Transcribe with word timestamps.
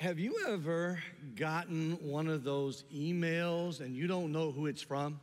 Have 0.00 0.20
you 0.20 0.36
ever 0.46 1.02
gotten 1.34 1.98
one 2.00 2.28
of 2.28 2.44
those 2.44 2.84
emails 2.94 3.80
and 3.80 3.96
you 3.96 4.06
don't 4.06 4.30
know 4.30 4.52
who 4.52 4.66
it's 4.66 4.80
from? 4.80 5.18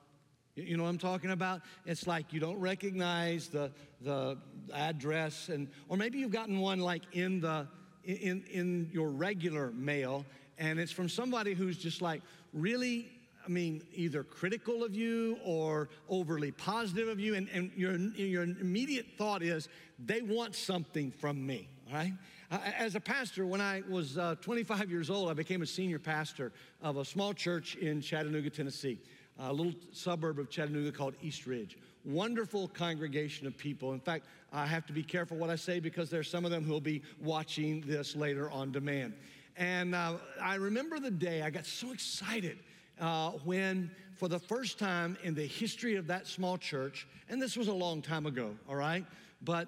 You 0.55 0.75
know 0.75 0.83
what 0.83 0.89
I'm 0.89 0.97
talking 0.97 1.31
about? 1.31 1.61
It's 1.85 2.07
like 2.07 2.33
you 2.33 2.41
don't 2.41 2.59
recognize 2.59 3.47
the, 3.47 3.71
the 4.01 4.37
address, 4.73 5.47
and, 5.47 5.69
or 5.87 5.95
maybe 5.95 6.19
you've 6.19 6.31
gotten 6.31 6.59
one 6.59 6.79
like 6.79 7.03
in, 7.13 7.39
the, 7.39 7.67
in, 8.03 8.43
in 8.51 8.89
your 8.91 9.11
regular 9.11 9.71
mail, 9.71 10.25
and 10.57 10.77
it's 10.77 10.91
from 10.91 11.07
somebody 11.07 11.53
who's 11.53 11.77
just 11.77 12.01
like 12.01 12.21
really 12.51 13.09
I 13.45 13.47
mean, 13.47 13.83
either 13.93 14.23
critical 14.23 14.83
of 14.83 14.95
you 14.95 15.37
or 15.45 15.89
overly 16.09 16.51
positive 16.51 17.07
of 17.07 17.19
you, 17.19 17.35
and, 17.35 17.47
and 17.53 17.71
your, 17.77 17.95
your 17.95 18.43
immediate 18.43 19.05
thought 19.17 19.43
is, 19.43 19.69
they 20.03 20.21
want 20.21 20.55
something 20.55 21.11
from 21.11 21.45
me, 21.45 21.69
right? 21.93 22.13
As 22.51 22.93
a 22.93 22.99
pastor, 22.99 23.45
when 23.45 23.59
I 23.59 23.81
was 23.89 24.17
uh, 24.17 24.35
25 24.41 24.91
years 24.91 25.09
old, 25.09 25.29
I 25.29 25.33
became 25.33 25.63
a 25.63 25.65
senior 25.65 25.97
pastor 25.97 26.51
of 26.81 26.97
a 26.97 27.05
small 27.05 27.33
church 27.33 27.75
in 27.75 28.01
Chattanooga, 28.01 28.51
Tennessee, 28.51 28.99
a 29.39 29.51
little 29.51 29.73
suburb 29.91 30.37
of 30.37 30.49
Chattanooga 30.49 30.91
called 30.91 31.15
East 31.23 31.47
Ridge. 31.47 31.77
Wonderful 32.03 32.67
congregation 32.67 33.47
of 33.47 33.57
people. 33.57 33.93
In 33.93 33.99
fact, 33.99 34.27
I 34.53 34.67
have 34.67 34.85
to 34.85 34.93
be 34.93 35.01
careful 35.01 35.37
what 35.37 35.49
I 35.49 35.55
say 35.55 35.79
because 35.79 36.11
there's 36.11 36.29
some 36.29 36.45
of 36.45 36.51
them 36.51 36.63
who 36.63 36.71
will 36.71 36.81
be 36.81 37.01
watching 37.19 37.81
this 37.81 38.15
later 38.15 38.51
on 38.51 38.71
demand. 38.71 39.13
And 39.57 39.95
uh, 39.95 40.17
I 40.39 40.55
remember 40.55 40.99
the 40.99 41.11
day 41.11 41.41
I 41.41 41.49
got 41.49 41.65
so 41.65 41.91
excited 41.91 42.59
uh, 42.99 43.31
when, 43.43 43.89
for 44.17 44.27
the 44.27 44.39
first 44.39 44.77
time 44.77 45.17
in 45.23 45.33
the 45.33 45.47
history 45.47 45.95
of 45.95 46.05
that 46.07 46.27
small 46.27 46.59
church, 46.59 47.07
and 47.27 47.41
this 47.41 47.57
was 47.57 47.69
a 47.69 47.73
long 47.73 48.03
time 48.03 48.27
ago, 48.27 48.55
all 48.69 48.75
right, 48.75 49.03
but, 49.41 49.67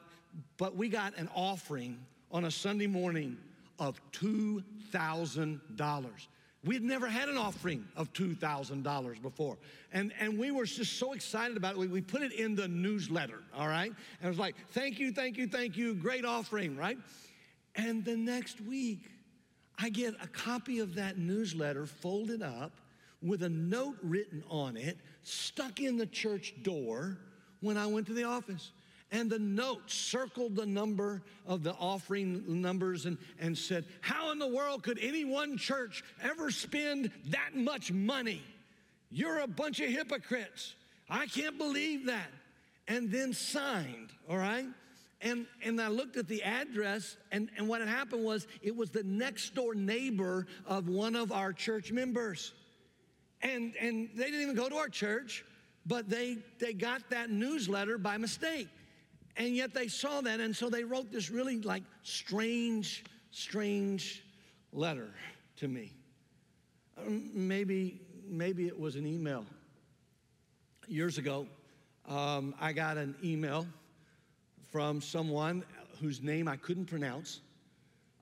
but 0.57 0.75
we 0.75 0.89
got 0.89 1.17
an 1.17 1.27
offering 1.33 1.97
on 2.31 2.45
a 2.45 2.51
Sunday 2.51 2.87
morning 2.87 3.37
of 3.79 3.99
$2,000. 4.11 6.07
We 6.63 6.73
had 6.73 6.83
never 6.83 7.07
had 7.07 7.29
an 7.29 7.37
offering 7.37 7.85
of 7.95 8.11
$2,000 8.13 9.21
before. 9.21 9.57
And, 9.93 10.11
and 10.19 10.37
we 10.37 10.51
were 10.51 10.65
just 10.65 10.99
so 10.99 11.13
excited 11.13 11.55
about 11.55 11.75
it. 11.75 11.77
We, 11.77 11.87
we 11.87 12.01
put 12.01 12.23
it 12.23 12.33
in 12.33 12.55
the 12.55 12.67
newsletter, 12.67 13.41
all 13.55 13.67
right? 13.67 13.91
And 13.91 14.25
it 14.25 14.27
was 14.27 14.39
like, 14.39 14.55
thank 14.71 14.99
you, 14.99 15.11
thank 15.11 15.37
you, 15.37 15.47
thank 15.47 15.77
you, 15.77 15.93
great 15.93 16.25
offering, 16.25 16.75
right? 16.75 16.97
And 17.75 18.03
the 18.03 18.17
next 18.17 18.59
week, 18.61 19.11
I 19.79 19.89
get 19.89 20.15
a 20.21 20.27
copy 20.27 20.79
of 20.79 20.95
that 20.95 21.17
newsletter 21.17 21.85
folded 21.85 22.41
up 22.41 22.71
with 23.21 23.43
a 23.43 23.49
note 23.49 23.97
written 24.01 24.43
on 24.49 24.77
it, 24.77 24.97
stuck 25.23 25.79
in 25.79 25.97
the 25.97 26.05
church 26.05 26.53
door 26.63 27.17
when 27.61 27.77
I 27.77 27.85
went 27.85 28.07
to 28.07 28.13
the 28.13 28.23
office. 28.23 28.71
And 29.11 29.29
the 29.29 29.39
note 29.39 29.89
circled 29.89 30.55
the 30.55 30.65
number 30.65 31.21
of 31.45 31.63
the 31.63 31.73
offering 31.73 32.61
numbers 32.61 33.05
and, 33.05 33.17
and 33.39 33.57
said, 33.57 33.85
How 34.01 34.31
in 34.31 34.39
the 34.39 34.47
world 34.47 34.83
could 34.83 34.99
any 34.99 35.23
one 35.23 35.57
church 35.57 36.03
ever 36.21 36.51
spend 36.51 37.11
that 37.27 37.55
much 37.55 37.91
money? 37.91 38.41
You're 39.09 39.39
a 39.39 39.47
bunch 39.47 39.79
of 39.79 39.89
hypocrites. 39.89 40.75
I 41.09 41.27
can't 41.27 41.57
believe 41.57 42.07
that. 42.07 42.29
And 42.89 43.09
then 43.09 43.33
signed, 43.33 44.09
all 44.29 44.37
right? 44.37 44.65
And, 45.21 45.47
and 45.63 45.81
I 45.81 45.87
looked 45.87 46.17
at 46.17 46.27
the 46.27 46.43
address, 46.43 47.17
and, 47.31 47.49
and 47.57 47.67
what 47.67 47.79
had 47.79 47.89
happened 47.89 48.23
was 48.23 48.45
it 48.61 48.75
was 48.75 48.91
the 48.91 49.03
next 49.03 49.55
door 49.55 49.73
neighbor 49.73 50.45
of 50.65 50.89
one 50.89 51.15
of 51.15 51.31
our 51.31 51.53
church 51.53 51.91
members. 51.91 52.53
And, 53.41 53.73
and 53.79 54.09
they 54.15 54.25
didn't 54.25 54.41
even 54.41 54.55
go 54.55 54.69
to 54.69 54.75
our 54.75 54.89
church, 54.89 55.43
but 55.85 56.09
they, 56.09 56.37
they 56.59 56.73
got 56.73 57.09
that 57.09 57.29
newsletter 57.29 57.97
by 57.97 58.17
mistake. 58.17 58.67
And 59.37 59.55
yet 59.55 59.73
they 59.73 59.87
saw 59.87 60.21
that, 60.21 60.39
and 60.39 60.55
so 60.55 60.69
they 60.69 60.83
wrote 60.83 61.11
this 61.11 61.29
really 61.29 61.61
like 61.61 61.83
strange, 62.03 63.05
strange 63.31 64.23
letter 64.73 65.13
to 65.57 65.67
me. 65.67 65.93
Um, 66.97 67.29
maybe, 67.33 68.01
maybe 68.27 68.67
it 68.67 68.79
was 68.79 68.95
an 68.95 69.05
email. 69.05 69.45
Years 70.87 71.17
ago, 71.17 71.47
um, 72.07 72.55
I 72.59 72.73
got 72.73 72.97
an 72.97 73.15
email 73.23 73.67
from 74.71 75.01
someone 75.01 75.63
whose 76.01 76.23
name 76.23 76.47
I 76.47 76.55
couldn't 76.55 76.85
pronounce. 76.85 77.41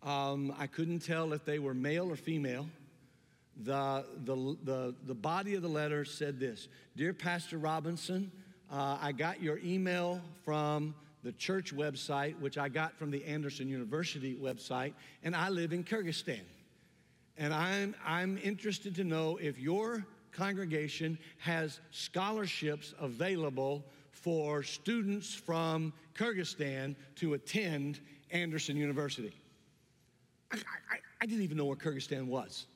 Um, 0.04 0.54
I 0.58 0.68
couldn't 0.68 1.00
tell 1.00 1.34
if 1.34 1.46
they 1.46 1.60
were 1.60 1.74
male 1.74 2.12
or 2.12 2.16
female 2.16 2.68
the, 3.64 4.06
the, 4.26 4.58
the, 4.64 4.96
the 5.06 5.14
body 5.14 5.56
of 5.56 5.62
the 5.62 5.70
letter 5.70 6.06
said 6.06 6.40
this 6.40 6.68
Dear 6.96 7.14
Pastor 7.14 7.58
Robinson, 7.58 8.32
uh, 8.72 8.98
I 9.02 9.12
got 9.12 9.42
your 9.42 9.60
email 9.64 10.22
from 10.44 10.96
the 11.26 11.32
church 11.32 11.76
website, 11.76 12.40
which 12.40 12.60
I 12.60 12.70
got 12.70 12.96
from 12.96 13.10
the 13.10 13.26
Anderson 13.26 13.68
University 13.68 14.36
website, 14.36 14.94
and 15.24 15.36
I 15.36 15.50
live 15.50 15.74
in 15.74 15.84
Kyrgyzstan. 15.84 16.44
And 17.36 17.52
I'm, 17.52 17.96
I'm 18.06 18.38
interested 18.38 18.94
to 18.96 19.04
know 19.04 19.38
if 19.42 19.58
your 19.58 20.06
congregation 20.32 21.18
has 21.40 21.80
scholarships 21.90 22.94
available 23.00 23.84
for 24.12 24.62
students 24.62 25.34
from 25.34 25.92
Kyrgyzstan 26.14 26.96
to 27.16 27.34
attend 27.34 28.02
Anderson 28.30 28.78
University. 28.78 29.34
I, 30.52 30.58
I, 30.58 30.98
I 31.22 31.26
didn't 31.26 31.44
even 31.44 31.58
know 31.58 31.66
where 31.66 31.76
Kyrgyzstan 31.76 32.28
was. 32.28 32.68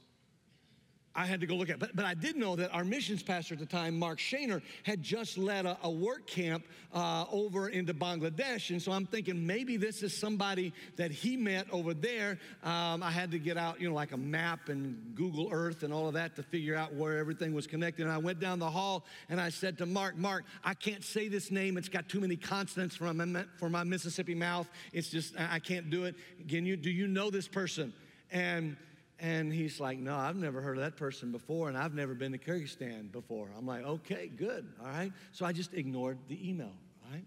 I 1.15 1.25
had 1.25 1.41
to 1.41 1.47
go 1.47 1.55
look 1.55 1.69
at. 1.69 1.79
But, 1.79 1.95
but 1.95 2.05
I 2.05 2.13
did 2.13 2.35
know 2.35 2.55
that 2.55 2.73
our 2.73 2.83
missions 2.83 3.23
pastor 3.23 3.55
at 3.55 3.59
the 3.59 3.65
time, 3.65 3.97
Mark 3.97 4.19
Shaner, 4.19 4.61
had 4.83 5.01
just 5.01 5.37
led 5.37 5.65
a, 5.65 5.77
a 5.83 5.89
work 5.89 6.27
camp 6.27 6.63
uh, 6.93 7.25
over 7.31 7.69
into 7.69 7.93
Bangladesh. 7.93 8.69
And 8.69 8.81
so 8.81 8.91
I'm 8.91 9.05
thinking 9.05 9.45
maybe 9.45 9.75
this 9.77 10.03
is 10.03 10.15
somebody 10.15 10.71
that 10.97 11.11
he 11.11 11.35
met 11.35 11.67
over 11.71 11.93
there. 11.93 12.39
Um, 12.63 13.01
I 13.01 13.11
had 13.11 13.31
to 13.31 13.39
get 13.39 13.57
out, 13.57 13.81
you 13.81 13.89
know, 13.89 13.95
like 13.95 14.11
a 14.11 14.17
map 14.17 14.69
and 14.69 15.13
Google 15.15 15.49
Earth 15.51 15.83
and 15.83 15.91
all 15.91 16.07
of 16.07 16.13
that 16.13 16.35
to 16.35 16.43
figure 16.43 16.75
out 16.75 16.93
where 16.93 17.17
everything 17.17 17.53
was 17.53 17.65
connected. 17.65 18.03
And 18.03 18.11
I 18.11 18.17
went 18.19 18.39
down 18.39 18.59
the 18.59 18.69
hall 18.69 19.03
and 19.29 19.41
I 19.41 19.49
said 19.49 19.77
to 19.79 19.85
Mark, 19.85 20.15
Mark, 20.15 20.45
I 20.63 20.73
can't 20.73 21.03
say 21.03 21.27
this 21.27 21.49
name. 21.49 21.77
It's 21.77 21.89
got 21.89 22.07
too 22.07 22.19
many 22.19 22.35
consonants 22.35 22.95
for 22.95 23.11
my, 23.13 23.45
for 23.57 23.69
my 23.69 23.83
Mississippi 23.83 24.35
mouth. 24.35 24.69
It's 24.93 25.09
just, 25.09 25.33
I 25.37 25.59
can't 25.59 25.89
do 25.89 26.05
it. 26.05 26.15
Can 26.47 26.65
you, 26.65 26.77
do 26.77 26.91
you 26.91 27.07
know 27.07 27.29
this 27.29 27.47
person? 27.47 27.93
And 28.31 28.77
and 29.21 29.51
he's 29.53 29.79
like, 29.79 29.99
No, 29.99 30.15
I've 30.15 30.35
never 30.35 30.61
heard 30.61 30.77
of 30.77 30.83
that 30.83 30.97
person 30.97 31.31
before, 31.31 31.69
and 31.69 31.77
I've 31.77 31.93
never 31.93 32.13
been 32.13 32.31
to 32.31 32.37
Kyrgyzstan 32.37 33.11
before. 33.11 33.49
I'm 33.57 33.65
like, 33.65 33.85
Okay, 33.85 34.27
good, 34.27 34.67
all 34.81 34.87
right. 34.87 35.11
So 35.31 35.45
I 35.45 35.51
just 35.51 35.73
ignored 35.73 36.17
the 36.27 36.49
email, 36.49 36.73
right? 37.11 37.25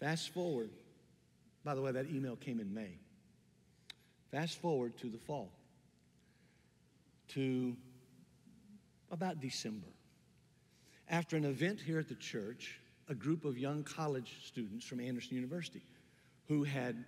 Fast 0.00 0.30
forward. 0.30 0.70
By 1.64 1.74
the 1.74 1.80
way, 1.80 1.92
that 1.92 2.06
email 2.06 2.36
came 2.36 2.60
in 2.60 2.74
May. 2.74 2.98
Fast 4.30 4.60
forward 4.60 4.96
to 4.98 5.08
the 5.08 5.18
fall, 5.18 5.50
to 7.28 7.76
about 9.10 9.40
December. 9.40 9.86
After 11.08 11.36
an 11.36 11.44
event 11.44 11.80
here 11.80 11.98
at 11.98 12.08
the 12.08 12.14
church, 12.14 12.80
a 13.08 13.14
group 13.14 13.44
of 13.44 13.58
young 13.58 13.82
college 13.82 14.38
students 14.44 14.84
from 14.84 15.00
Anderson 15.00 15.36
University 15.36 15.82
who 16.48 16.64
had 16.64 17.04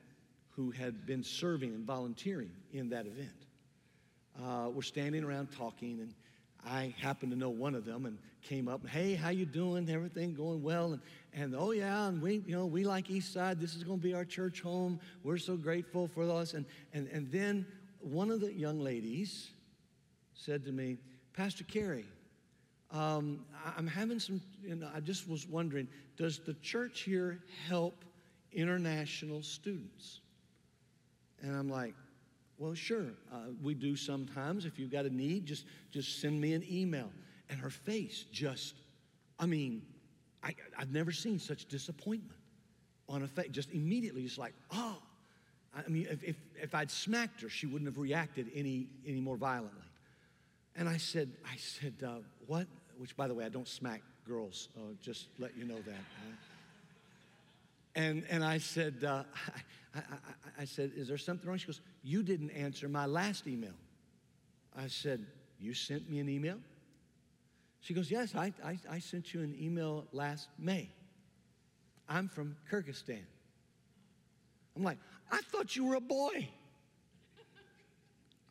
who 0.56 0.71
had 0.71 1.06
been 1.06 1.22
serving 1.22 1.75
and 1.75 1.84
volunteering 1.84 2.50
in 2.72 2.89
that 2.89 3.06
event 3.06 3.47
uh, 4.43 4.71
were 4.71 4.83
standing 4.83 5.22
around 5.22 5.49
talking, 5.53 6.00
and 6.00 6.15
I 6.65 6.94
happened 6.99 7.33
to 7.33 7.39
know 7.39 7.50
one 7.50 7.75
of 7.75 7.84
them 7.84 8.06
and 8.06 8.19
came 8.43 8.69
up 8.69 8.87
hey, 8.87 9.15
how 9.15 9.28
you 9.31 9.45
doing? 9.45 9.89
Everything 9.91 10.34
going 10.34 10.62
well? 10.62 10.93
And, 10.93 11.03
and 11.34 11.55
oh 11.56 11.72
yeah, 11.72 12.06
and 12.06 12.22
we, 12.22 12.43
you 12.47 12.56
know, 12.56 12.66
we 12.66 12.84
like 12.84 13.11
East 13.11 13.33
Side. 13.33 13.61
This 13.61 13.75
is 13.75 13.84
going 13.84 13.99
to 13.99 14.03
be 14.03 14.15
our 14.15 14.25
church 14.25 14.61
home. 14.61 14.99
We're 15.22 15.39
so 15.39 15.56
grateful 15.56 16.09
for 16.09 16.28
us. 16.31 16.55
And, 16.55 16.65
and, 16.93 17.09
and 17.09 17.31
then 17.31 17.66
one 18.00 18.31
of 18.31 18.41
the 18.41 18.53
young 18.53 18.81
ladies 18.81 19.50
said 20.34 20.65
to 20.65 20.72
me, 20.72 20.97
Pastor 21.33 21.65
Carey, 21.65 22.06
um, 22.93 23.45
I'm 23.77 23.87
having 23.87 24.21
some, 24.21 24.41
you 24.62 24.77
know, 24.77 24.89
I 24.95 25.00
just 25.00 25.28
was 25.28 25.47
wondering, 25.47 25.89
does 26.16 26.39
the 26.39 26.55
church 26.55 27.00
here 27.00 27.41
help 27.69 28.05
international 28.53 29.43
students? 29.43 30.21
And 31.42 31.54
I'm 31.54 31.70
like, 31.70 31.94
well, 32.58 32.74
sure, 32.74 33.06
uh, 33.32 33.50
we 33.62 33.74
do 33.74 33.97
sometimes. 33.97 34.65
If 34.65 34.78
you've 34.78 34.91
got 34.91 35.04
a 35.04 35.15
need, 35.15 35.47
just, 35.47 35.66
just 35.91 36.21
send 36.21 36.41
me 36.41 36.54
an 36.54 36.65
email. 36.71 37.10
And 37.50 37.60
her 37.60 37.71
face 37.71 38.24
just, 38.33 38.74
I 39.38 39.47
mean, 39.47 39.83
I, 40.42 40.54
I've 40.78 40.92
never 40.92 41.12
seen 41.12 41.38
such 41.38 41.66
disappointment 41.66 42.38
on 43.09 43.22
a 43.22 43.28
face, 43.28 43.48
just 43.50 43.71
immediately, 43.72 44.22
just 44.22 44.38
like, 44.38 44.54
oh. 44.72 44.97
I 45.77 45.86
mean, 45.88 46.06
if, 46.10 46.24
if, 46.24 46.36
if 46.60 46.74
I'd 46.74 46.91
smacked 46.91 47.42
her, 47.42 47.50
she 47.50 47.66
wouldn't 47.66 47.86
have 47.86 47.98
reacted 47.98 48.50
any, 48.54 48.86
any 49.06 49.21
more 49.21 49.36
violently. 49.36 49.82
And 50.74 50.89
I 50.89 50.97
said, 50.97 51.30
I 51.44 51.56
said, 51.56 51.94
uh, 52.04 52.21
what? 52.47 52.66
Which, 52.98 53.15
by 53.15 53.28
the 53.28 53.34
way, 53.34 53.44
I 53.44 53.50
don't 53.50 53.68
smack 53.68 54.03
girls, 54.27 54.68
uh, 54.77 54.94
just 55.03 55.28
let 55.39 55.56
you 55.56 55.65
know 55.65 55.77
that. 55.77 55.86
Right? 55.86 56.36
And, 57.97 58.25
and 58.28 58.45
I 58.45 58.59
said, 58.59 59.03
uh, 59.03 59.25
I, 59.95 59.98
I, 59.98 60.63
I 60.63 60.65
said, 60.66 60.93
Is 60.95 61.09
there 61.09 61.19
something 61.19 61.48
wrong? 61.48 61.59
She 61.59 61.66
goes, 61.66 61.81
You 62.03 62.22
didn't 62.22 62.51
answer 62.51 62.89
my 62.89 63.07
last 63.07 63.47
email. 63.48 63.75
I 64.77 64.87
said, 64.87 65.27
You 65.59 65.75
sent 65.75 66.09
me 66.09 66.21
an 66.21 66.28
email? 66.28 66.59
She 67.81 67.95
goes, 67.95 68.10
Yes, 68.10 68.34
I, 68.34 68.53
I, 68.63 68.78
I 68.89 68.98
sent 68.98 69.33
you 69.33 69.43
an 69.43 69.57
email 69.59 70.07
last 70.13 70.48
May. 70.59 70.91
I'm 72.09 72.28
from 72.28 72.54
Kyrgyzstan. 72.71 73.25
I'm 74.77 74.84
like, 74.84 74.99
I 75.33 75.41
thought 75.51 75.75
you 75.75 75.87
were 75.87 75.95
a 75.95 76.01
boy. 76.01 76.49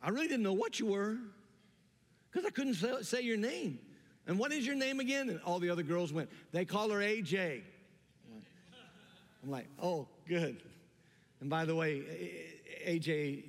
I 0.02 0.10
really 0.10 0.26
didn't 0.26 0.42
know 0.42 0.52
what 0.52 0.78
you 0.78 0.86
were 0.86 1.16
because 2.30 2.44
I 2.44 2.50
couldn't 2.50 2.74
say, 2.74 2.92
say 3.02 3.22
your 3.22 3.36
name. 3.36 3.78
And 4.26 4.40
what 4.40 4.50
is 4.50 4.66
your 4.66 4.74
name 4.74 4.98
again? 4.98 5.28
And 5.30 5.40
all 5.42 5.60
the 5.60 5.70
other 5.70 5.84
girls 5.84 6.12
went, 6.12 6.28
They 6.50 6.64
call 6.64 6.90
her 6.90 6.98
AJ. 6.98 7.62
I'm 9.46 9.52
like, 9.52 9.68
Oh, 9.80 10.08
good. 10.28 10.60
And 11.40 11.48
by 11.48 11.64
the 11.64 11.74
way, 11.74 12.02
AJ 12.86 13.44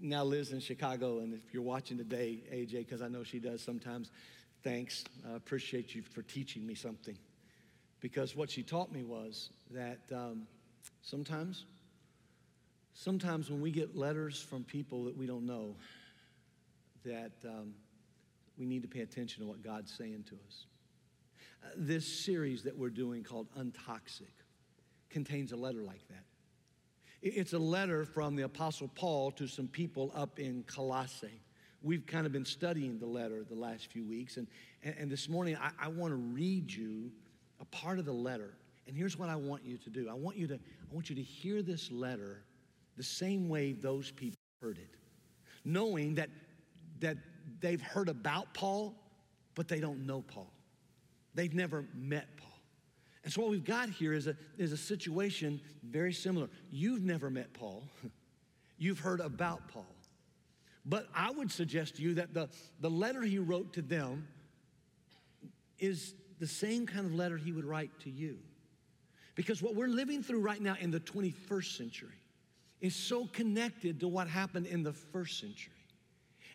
now 0.00 0.24
lives 0.24 0.52
in 0.52 0.60
Chicago. 0.60 1.20
And 1.20 1.34
if 1.34 1.54
you're 1.54 1.62
watching 1.62 1.96
today, 1.96 2.40
AJ, 2.52 2.72
because 2.78 3.02
I 3.02 3.08
know 3.08 3.22
she 3.22 3.38
does 3.38 3.62
sometimes, 3.62 4.10
thanks. 4.64 5.04
I 5.30 5.36
appreciate 5.36 5.94
you 5.94 6.02
for 6.02 6.22
teaching 6.22 6.66
me 6.66 6.74
something. 6.74 7.16
Because 8.00 8.34
what 8.34 8.50
she 8.50 8.62
taught 8.62 8.92
me 8.92 9.04
was 9.04 9.50
that 9.70 10.00
um, 10.12 10.46
sometimes, 11.02 11.64
sometimes 12.94 13.50
when 13.50 13.60
we 13.60 13.70
get 13.70 13.96
letters 13.96 14.40
from 14.40 14.64
people 14.64 15.04
that 15.04 15.16
we 15.16 15.26
don't 15.26 15.46
know, 15.46 15.76
that 17.04 17.32
um, 17.44 17.74
we 18.58 18.66
need 18.66 18.82
to 18.82 18.88
pay 18.88 19.00
attention 19.00 19.42
to 19.42 19.48
what 19.48 19.62
God's 19.62 19.92
saying 19.92 20.24
to 20.28 20.34
us. 20.46 20.66
Uh, 21.64 21.68
this 21.76 22.06
series 22.06 22.62
that 22.64 22.76
we're 22.76 22.90
doing 22.90 23.22
called 23.22 23.46
Untoxic 23.58 24.32
contains 25.16 25.52
a 25.52 25.56
letter 25.56 25.80
like 25.80 26.06
that. 26.08 26.24
It's 27.22 27.54
a 27.54 27.58
letter 27.58 28.04
from 28.04 28.36
the 28.36 28.42
Apostle 28.42 28.90
Paul 28.94 29.30
to 29.30 29.46
some 29.46 29.66
people 29.66 30.12
up 30.14 30.38
in 30.38 30.62
Colossae. 30.66 31.40
We've 31.82 32.06
kind 32.06 32.26
of 32.26 32.32
been 32.32 32.44
studying 32.44 32.98
the 32.98 33.06
letter 33.06 33.42
the 33.42 33.54
last 33.54 33.86
few 33.86 34.04
weeks, 34.04 34.36
and, 34.36 34.46
and, 34.82 35.10
this 35.10 35.26
morning 35.26 35.56
I, 35.56 35.70
I 35.80 35.88
want 35.88 36.12
to 36.12 36.16
read 36.16 36.70
you 36.70 37.10
a 37.62 37.64
part 37.64 37.98
of 37.98 38.04
the 38.04 38.12
letter. 38.12 38.58
And 38.86 38.94
here's 38.94 39.18
what 39.18 39.30
I 39.30 39.36
want 39.36 39.64
you 39.64 39.78
to 39.78 39.88
do 39.88 40.06
I 40.10 40.12
want 40.12 40.36
you 40.36 40.48
to, 40.48 40.56
I 40.56 40.92
want 40.94 41.08
you 41.08 41.16
to 41.16 41.22
hear 41.22 41.62
this 41.62 41.90
letter 41.90 42.44
the 42.98 43.02
same 43.02 43.48
way 43.48 43.72
those 43.72 44.10
people 44.10 44.36
heard 44.60 44.76
it, 44.76 44.98
knowing 45.64 46.16
that, 46.16 46.28
that 47.00 47.16
they've 47.60 47.80
heard 47.80 48.10
about 48.10 48.52
Paul, 48.52 48.94
but 49.54 49.66
they 49.66 49.80
don't 49.80 50.04
know 50.04 50.20
Paul. 50.20 50.52
They've 51.34 51.54
never 51.54 51.86
met 51.94 52.36
Paul. 52.36 52.55
And 53.26 53.32
so 53.32 53.40
what 53.42 53.50
we've 53.50 53.64
got 53.64 53.90
here 53.90 54.12
is 54.12 54.28
a, 54.28 54.36
is 54.56 54.70
a 54.70 54.76
situation 54.76 55.60
very 55.82 56.12
similar. 56.12 56.48
You've 56.70 57.02
never 57.02 57.28
met 57.28 57.52
Paul. 57.52 57.82
You've 58.78 59.00
heard 59.00 59.18
about 59.18 59.66
Paul. 59.66 59.96
But 60.84 61.08
I 61.12 61.32
would 61.32 61.50
suggest 61.50 61.96
to 61.96 62.02
you 62.02 62.14
that 62.14 62.34
the, 62.34 62.48
the 62.78 62.88
letter 62.88 63.22
he 63.22 63.40
wrote 63.40 63.72
to 63.72 63.82
them 63.82 64.28
is 65.80 66.14
the 66.38 66.46
same 66.46 66.86
kind 66.86 67.04
of 67.04 67.14
letter 67.14 67.36
he 67.36 67.50
would 67.50 67.64
write 67.64 67.90
to 68.04 68.10
you. 68.10 68.38
Because 69.34 69.60
what 69.60 69.74
we're 69.74 69.88
living 69.88 70.22
through 70.22 70.40
right 70.40 70.62
now 70.62 70.76
in 70.80 70.92
the 70.92 71.00
21st 71.00 71.76
century 71.76 72.22
is 72.80 72.94
so 72.94 73.26
connected 73.32 73.98
to 73.98 74.06
what 74.06 74.28
happened 74.28 74.66
in 74.66 74.84
the 74.84 74.92
first 74.92 75.40
century. 75.40 75.72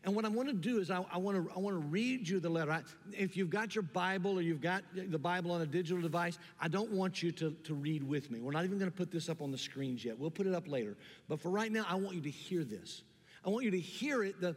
And 0.03 0.15
what 0.15 0.25
I 0.25 0.29
want 0.29 0.47
to 0.49 0.55
do 0.55 0.79
is 0.79 0.89
I, 0.89 1.05
I, 1.11 1.17
want 1.19 1.37
to 1.37 1.55
I 1.55 1.59
want 1.59 1.75
to 1.75 1.87
read 1.87 2.27
you 2.27 2.39
the 2.39 2.49
letter. 2.49 2.71
I, 2.71 2.81
if 3.11 3.37
you've 3.37 3.51
got 3.51 3.75
your 3.75 3.83
Bible 3.83 4.37
or 4.37 4.41
you've 4.41 4.61
got 4.61 4.83
the 4.95 5.19
Bible 5.19 5.51
on 5.51 5.61
a 5.61 5.65
digital 5.65 6.01
device, 6.01 6.39
I 6.59 6.69
don't 6.69 6.91
want 6.91 7.21
you 7.21 7.31
to, 7.33 7.51
to 7.51 7.73
read 7.75 8.03
with 8.03 8.31
me. 8.31 8.39
We're 8.39 8.51
not 8.51 8.65
even 8.65 8.79
going 8.79 8.89
to 8.89 8.97
put 8.97 9.11
this 9.11 9.29
up 9.29 9.43
on 9.43 9.51
the 9.51 9.59
screens 9.59 10.03
yet. 10.03 10.17
We'll 10.17 10.31
put 10.31 10.47
it 10.47 10.55
up 10.55 10.67
later. 10.67 10.97
But 11.29 11.39
for 11.39 11.49
right 11.49 11.71
now, 11.71 11.85
I 11.87 11.95
want 11.95 12.15
you 12.15 12.21
to 12.21 12.31
hear 12.31 12.63
this. 12.63 13.03
I 13.45 13.49
want 13.49 13.63
you 13.63 13.71
to 13.71 13.79
hear 13.79 14.23
it 14.23 14.41
the, 14.41 14.55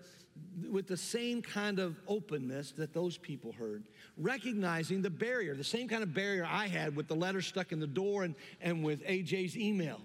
with 0.70 0.86
the 0.86 0.96
same 0.96 1.42
kind 1.42 1.78
of 1.78 1.96
openness 2.08 2.72
that 2.72 2.94
those 2.94 3.18
people 3.18 3.52
heard, 3.52 3.84
recognizing 4.16 5.02
the 5.02 5.10
barrier, 5.10 5.54
the 5.54 5.64
same 5.64 5.88
kind 5.88 6.02
of 6.02 6.14
barrier 6.14 6.46
I 6.50 6.68
had 6.68 6.96
with 6.96 7.06
the 7.06 7.16
letter 7.16 7.42
stuck 7.42 7.70
in 7.70 7.80
the 7.80 7.86
door 7.86 8.24
and, 8.24 8.34
and 8.62 8.82
with 8.82 9.04
AJ's 9.04 9.58
email. 9.58 10.00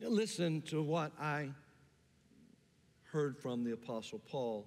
Listen 0.00 0.62
to 0.62 0.82
what 0.82 1.12
I 1.20 1.50
heard 3.04 3.36
from 3.36 3.64
the 3.64 3.72
Apostle 3.72 4.20
Paul 4.20 4.66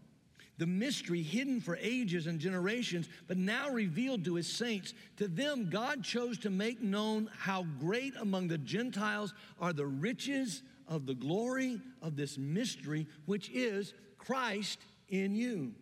the 0.61 0.67
mystery 0.67 1.23
hidden 1.23 1.59
for 1.59 1.75
ages 1.81 2.27
and 2.27 2.39
generations, 2.39 3.09
but 3.27 3.35
now 3.35 3.67
revealed 3.71 4.23
to 4.23 4.35
his 4.35 4.45
saints. 4.45 4.93
To 5.17 5.27
them, 5.27 5.71
God 5.71 6.03
chose 6.03 6.37
to 6.37 6.51
make 6.51 6.79
known 6.79 7.31
how 7.35 7.65
great 7.79 8.13
among 8.19 8.47
the 8.47 8.59
Gentiles 8.59 9.33
are 9.59 9.73
the 9.73 9.87
riches 9.87 10.61
of 10.87 11.07
the 11.07 11.15
glory 11.15 11.81
of 12.03 12.15
this 12.15 12.37
mystery, 12.37 13.07
which 13.25 13.49
is 13.49 13.95
Christ 14.19 14.77
in 15.09 15.33
you, 15.33 15.73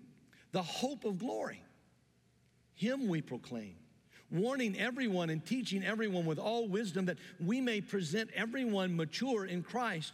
the 0.53 0.63
hope 0.63 1.03
of 1.03 1.17
glory. 1.17 1.61
Him 2.73 3.09
we 3.09 3.21
proclaim 3.21 3.75
warning 4.31 4.79
everyone 4.79 5.29
and 5.29 5.45
teaching 5.45 5.83
everyone 5.83 6.25
with 6.25 6.39
all 6.39 6.69
wisdom 6.69 7.03
that 7.07 7.17
we 7.43 7.59
may 7.59 7.81
present 7.81 8.29
everyone 8.33 8.95
mature 8.95 9.45
in 9.45 9.61
Christ. 9.61 10.13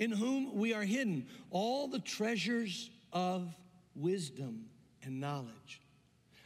in 0.00 0.10
whom 0.10 0.56
we 0.56 0.74
are 0.74 0.82
hidden 0.82 1.26
all 1.50 1.86
the 1.86 2.00
treasures 2.00 2.90
of 3.12 3.54
wisdom 3.94 4.64
and 5.04 5.20
knowledge. 5.20 5.80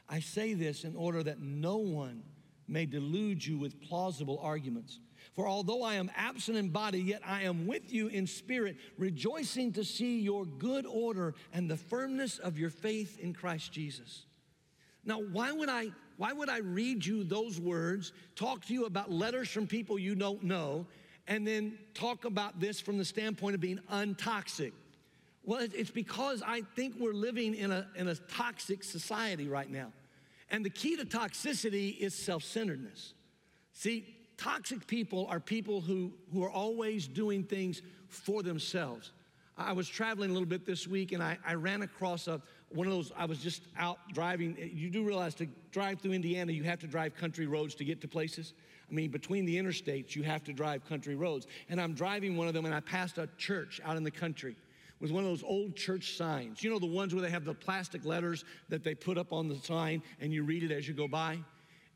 I 0.08 0.20
say 0.20 0.52
this 0.52 0.84
in 0.84 0.94
order 0.96 1.22
that 1.22 1.40
no 1.40 1.78
one 1.78 2.24
may 2.68 2.84
delude 2.84 3.46
you 3.46 3.56
with 3.56 3.80
plausible 3.80 4.40
arguments. 4.42 4.98
For 5.34 5.46
although 5.46 5.82
I 5.82 5.94
am 5.94 6.10
absent 6.16 6.58
in 6.58 6.68
body, 6.68 7.00
yet 7.00 7.22
I 7.24 7.42
am 7.42 7.66
with 7.66 7.92
you 7.92 8.08
in 8.08 8.26
spirit, 8.26 8.76
rejoicing 8.98 9.72
to 9.72 9.84
see 9.84 10.20
your 10.20 10.44
good 10.44 10.84
order 10.84 11.34
and 11.52 11.70
the 11.70 11.76
firmness 11.76 12.38
of 12.38 12.58
your 12.58 12.70
faith 12.70 13.18
in 13.18 13.32
Christ 13.32 13.72
Jesus. 13.72 14.26
Now, 15.04 15.20
why 15.20 15.52
would 15.52 15.68
I 15.68 15.88
why 16.16 16.32
would 16.32 16.48
I 16.48 16.58
read 16.58 17.04
you 17.04 17.24
those 17.24 17.60
words, 17.60 18.12
talk 18.36 18.64
to 18.66 18.72
you 18.72 18.84
about 18.84 19.10
letters 19.10 19.48
from 19.48 19.66
people 19.66 19.98
you 19.98 20.14
don't 20.14 20.44
know, 20.44 20.86
and 21.26 21.46
then 21.46 21.78
talk 21.94 22.24
about 22.24 22.60
this 22.60 22.80
from 22.80 22.98
the 22.98 23.04
standpoint 23.04 23.54
of 23.54 23.60
being 23.60 23.80
untoxic? 23.90 24.72
Well, 25.44 25.60
it's 25.60 25.90
because 25.90 26.42
I 26.44 26.62
think 26.74 26.94
we're 26.98 27.12
living 27.12 27.54
in 27.54 27.70
a, 27.70 27.86
in 27.96 28.08
a 28.08 28.14
toxic 28.14 28.82
society 28.82 29.46
right 29.48 29.70
now. 29.70 29.92
And 30.50 30.64
the 30.64 30.70
key 30.70 30.96
to 30.96 31.04
toxicity 31.04 31.98
is 31.98 32.14
self 32.14 32.42
centeredness. 32.44 33.14
See, 33.72 34.14
toxic 34.36 34.86
people 34.86 35.26
are 35.28 35.40
people 35.40 35.80
who, 35.80 36.12
who 36.32 36.44
are 36.44 36.50
always 36.50 37.06
doing 37.06 37.44
things 37.44 37.82
for 38.08 38.42
themselves. 38.42 39.12
I 39.56 39.72
was 39.72 39.88
traveling 39.88 40.30
a 40.30 40.32
little 40.32 40.48
bit 40.48 40.66
this 40.66 40.88
week 40.88 41.12
and 41.12 41.22
I, 41.22 41.38
I 41.46 41.54
ran 41.54 41.82
across 41.82 42.26
a, 42.26 42.40
one 42.70 42.86
of 42.86 42.92
those, 42.92 43.12
I 43.16 43.24
was 43.24 43.38
just 43.38 43.62
out 43.78 43.98
driving. 44.12 44.56
You 44.74 44.90
do 44.90 45.04
realize 45.04 45.34
to 45.36 45.46
drive 45.70 46.00
through 46.00 46.12
Indiana, 46.12 46.52
you 46.52 46.64
have 46.64 46.80
to 46.80 46.86
drive 46.86 47.14
country 47.14 47.46
roads 47.46 47.74
to 47.76 47.84
get 47.84 48.00
to 48.00 48.08
places. 48.08 48.52
I 48.90 48.94
mean, 48.94 49.10
between 49.10 49.44
the 49.46 49.56
interstates, 49.56 50.14
you 50.14 50.22
have 50.22 50.44
to 50.44 50.52
drive 50.52 50.86
country 50.86 51.14
roads. 51.14 51.46
And 51.68 51.80
I'm 51.80 51.94
driving 51.94 52.36
one 52.36 52.48
of 52.48 52.54
them, 52.54 52.64
and 52.64 52.74
I 52.74 52.80
passed 52.80 53.18
a 53.18 53.28
church 53.38 53.80
out 53.84 53.96
in 53.96 54.04
the 54.04 54.10
country 54.10 54.56
with 55.00 55.10
one 55.10 55.24
of 55.24 55.30
those 55.30 55.42
old 55.42 55.76
church 55.76 56.16
signs. 56.16 56.62
You 56.62 56.70
know, 56.70 56.78
the 56.78 56.86
ones 56.86 57.14
where 57.14 57.22
they 57.22 57.30
have 57.30 57.44
the 57.44 57.54
plastic 57.54 58.04
letters 58.04 58.44
that 58.68 58.84
they 58.84 58.94
put 58.94 59.18
up 59.18 59.32
on 59.32 59.48
the 59.48 59.56
sign, 59.56 60.02
and 60.20 60.32
you 60.32 60.44
read 60.44 60.62
it 60.62 60.70
as 60.70 60.86
you 60.86 60.94
go 60.94 61.08
by? 61.08 61.38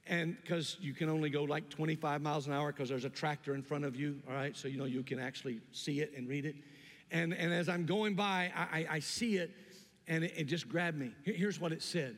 And 0.07 0.37
because 0.41 0.79
you 0.81 0.95
can 0.95 1.11
only 1.11 1.29
go 1.29 1.45
like 1.45 1.69
25 1.69 2.23
miles 2.23 2.47
an 2.47 2.55
hour 2.55 2.73
because 2.73 2.89
there's 2.89 3.05
a 3.05 3.11
tractor 3.11 3.55
in 3.55 3.63
front 3.63 3.85
of 3.85 3.95
you, 3.95 4.21
all 4.27 4.35
right? 4.35 4.57
So, 4.57 4.67
you 4.69 4.79
know, 4.79 4.87
you 4.87 5.03
can 5.03 5.19
actually 5.19 5.61
see 5.73 6.01
it 6.01 6.13
and 6.17 6.29
read 6.29 6.47
it. 6.47 6.57
And, 7.11 7.35
and 7.35 7.53
as 7.53 7.69
I'm 7.69 7.85
going 7.87 8.15
by, 8.15 8.51
I, 8.55 8.87
I 8.91 8.99
see 9.01 9.37
it, 9.37 9.51
and 10.07 10.25
it, 10.25 10.33
it 10.37 10.45
just 10.45 10.69
grabbed 10.69 10.99
me. 10.99 11.13
Here's 11.25 11.61
what 11.61 11.73
it 11.73 11.83
said 11.83 12.17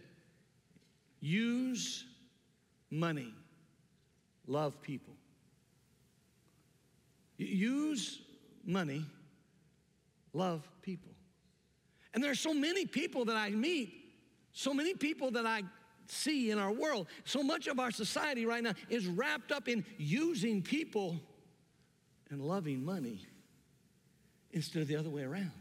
Use 1.21 2.05
money 2.91 3.35
love 4.51 4.83
people. 4.83 5.15
Use 7.39 8.21
money, 8.67 9.07
love 10.33 10.69
people. 10.83 11.13
And 12.13 12.23
there 12.23 12.31
are 12.31 12.37
so 12.37 12.53
many 12.53 12.85
people 12.85 13.25
that 13.27 13.37
I 13.37 13.51
meet, 13.51 13.95
so 14.53 14.75
many 14.75 14.95
people 14.95 15.31
that 15.31 15.47
I 15.47 15.63
see 16.09 16.51
in 16.51 16.59
our 16.59 16.73
world. 16.73 17.07
So 17.25 17.43
much 17.43 17.69
of 17.69 17.79
our 17.79 17.93
society 17.93 18.45
right 18.45 18.63
now 18.63 18.75
is 18.89 19.07
wrapped 19.07 19.53
up 19.53 19.69
in 19.69 19.85
using 19.97 20.61
people 20.61 21.21
and 22.31 22.43
loving 22.43 22.85
money 22.85 23.21
instead 24.51 24.83
of 24.83 24.89
the 24.89 24.97
other 24.97 25.11
way 25.11 25.23
around. 25.23 25.53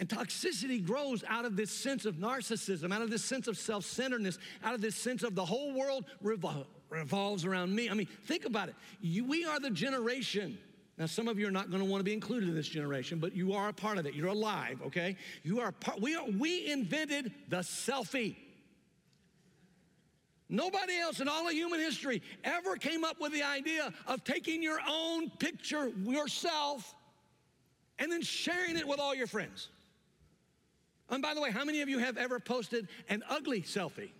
And 0.00 0.08
toxicity 0.08 0.84
grows 0.84 1.24
out 1.28 1.44
of 1.44 1.56
this 1.56 1.70
sense 1.70 2.04
of 2.04 2.16
narcissism, 2.16 2.92
out 2.92 3.02
of 3.02 3.10
this 3.10 3.24
sense 3.24 3.48
of 3.48 3.56
self 3.56 3.84
centeredness, 3.84 4.38
out 4.62 4.74
of 4.74 4.80
this 4.80 4.96
sense 4.96 5.22
of 5.22 5.34
the 5.34 5.44
whole 5.44 5.72
world 5.72 6.04
revol- 6.22 6.66
revolves 6.90 7.44
around 7.44 7.74
me. 7.74 7.90
I 7.90 7.94
mean, 7.94 8.08
think 8.24 8.44
about 8.44 8.68
it. 8.68 8.74
You, 9.00 9.24
we 9.24 9.44
are 9.44 9.60
the 9.60 9.70
generation. 9.70 10.58
Now, 10.96 11.06
some 11.06 11.28
of 11.28 11.38
you 11.38 11.46
are 11.46 11.52
not 11.52 11.70
going 11.70 11.82
to 11.82 11.88
want 11.88 12.00
to 12.00 12.04
be 12.04 12.12
included 12.12 12.48
in 12.48 12.54
this 12.54 12.68
generation, 12.68 13.18
but 13.18 13.34
you 13.34 13.52
are 13.52 13.68
a 13.68 13.72
part 13.72 13.98
of 13.98 14.06
it. 14.06 14.14
You're 14.14 14.28
alive, 14.28 14.80
okay? 14.86 15.16
You 15.42 15.60
are 15.60 15.70
part. 15.70 16.00
We, 16.00 16.16
are, 16.16 16.24
we 16.26 16.70
invented 16.70 17.32
the 17.48 17.58
selfie. 17.58 18.36
Nobody 20.48 20.98
else 20.98 21.20
in 21.20 21.28
all 21.28 21.46
of 21.46 21.52
human 21.52 21.78
history 21.78 22.22
ever 22.42 22.76
came 22.76 23.04
up 23.04 23.20
with 23.20 23.32
the 23.32 23.42
idea 23.42 23.92
of 24.06 24.24
taking 24.24 24.62
your 24.62 24.80
own 24.88 25.30
picture 25.38 25.92
yourself 26.04 26.94
and 27.98 28.10
then 28.10 28.22
sharing 28.22 28.76
it 28.76 28.88
with 28.88 28.98
all 28.98 29.14
your 29.14 29.26
friends. 29.26 29.68
And 31.10 31.22
by 31.22 31.34
the 31.34 31.40
way, 31.40 31.50
how 31.50 31.64
many 31.64 31.80
of 31.80 31.88
you 31.88 31.98
have 31.98 32.16
ever 32.16 32.40
posted 32.40 32.88
an 33.08 33.22
ugly 33.28 33.62
selfie? 33.62 34.10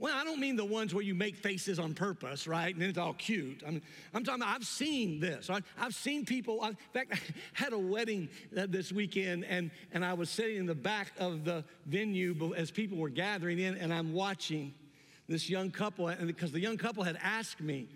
Well, 0.00 0.16
I 0.16 0.24
don't 0.24 0.40
mean 0.40 0.56
the 0.56 0.64
ones 0.64 0.94
where 0.94 1.04
you 1.04 1.14
make 1.14 1.36
faces 1.36 1.78
on 1.78 1.92
purpose, 1.92 2.46
right? 2.46 2.72
And 2.72 2.80
then 2.80 2.88
it's 2.88 2.96
all 2.96 3.12
cute. 3.12 3.62
I 3.66 3.70
mean, 3.70 3.82
I'm 4.14 4.24
talking 4.24 4.40
about, 4.40 4.54
I've 4.56 4.66
seen 4.66 5.20
this. 5.20 5.50
Right? 5.50 5.62
I've 5.78 5.94
seen 5.94 6.24
people, 6.24 6.64
in 6.64 6.74
fact, 6.94 7.12
I 7.12 7.18
had 7.52 7.74
a 7.74 7.78
wedding 7.78 8.30
uh, 8.56 8.64
this 8.66 8.92
weekend, 8.92 9.44
and, 9.44 9.70
and 9.92 10.02
I 10.02 10.14
was 10.14 10.30
sitting 10.30 10.56
in 10.56 10.64
the 10.64 10.74
back 10.74 11.12
of 11.18 11.44
the 11.44 11.64
venue 11.84 12.54
as 12.56 12.70
people 12.70 12.96
were 12.96 13.10
gathering 13.10 13.58
in, 13.58 13.76
and 13.76 13.92
I'm 13.92 14.14
watching 14.14 14.72
this 15.28 15.50
young 15.50 15.70
couple, 15.70 16.08
and 16.08 16.26
because 16.26 16.50
the 16.50 16.60
young 16.60 16.78
couple 16.78 17.04
had 17.04 17.18
asked 17.22 17.60
me 17.60 17.86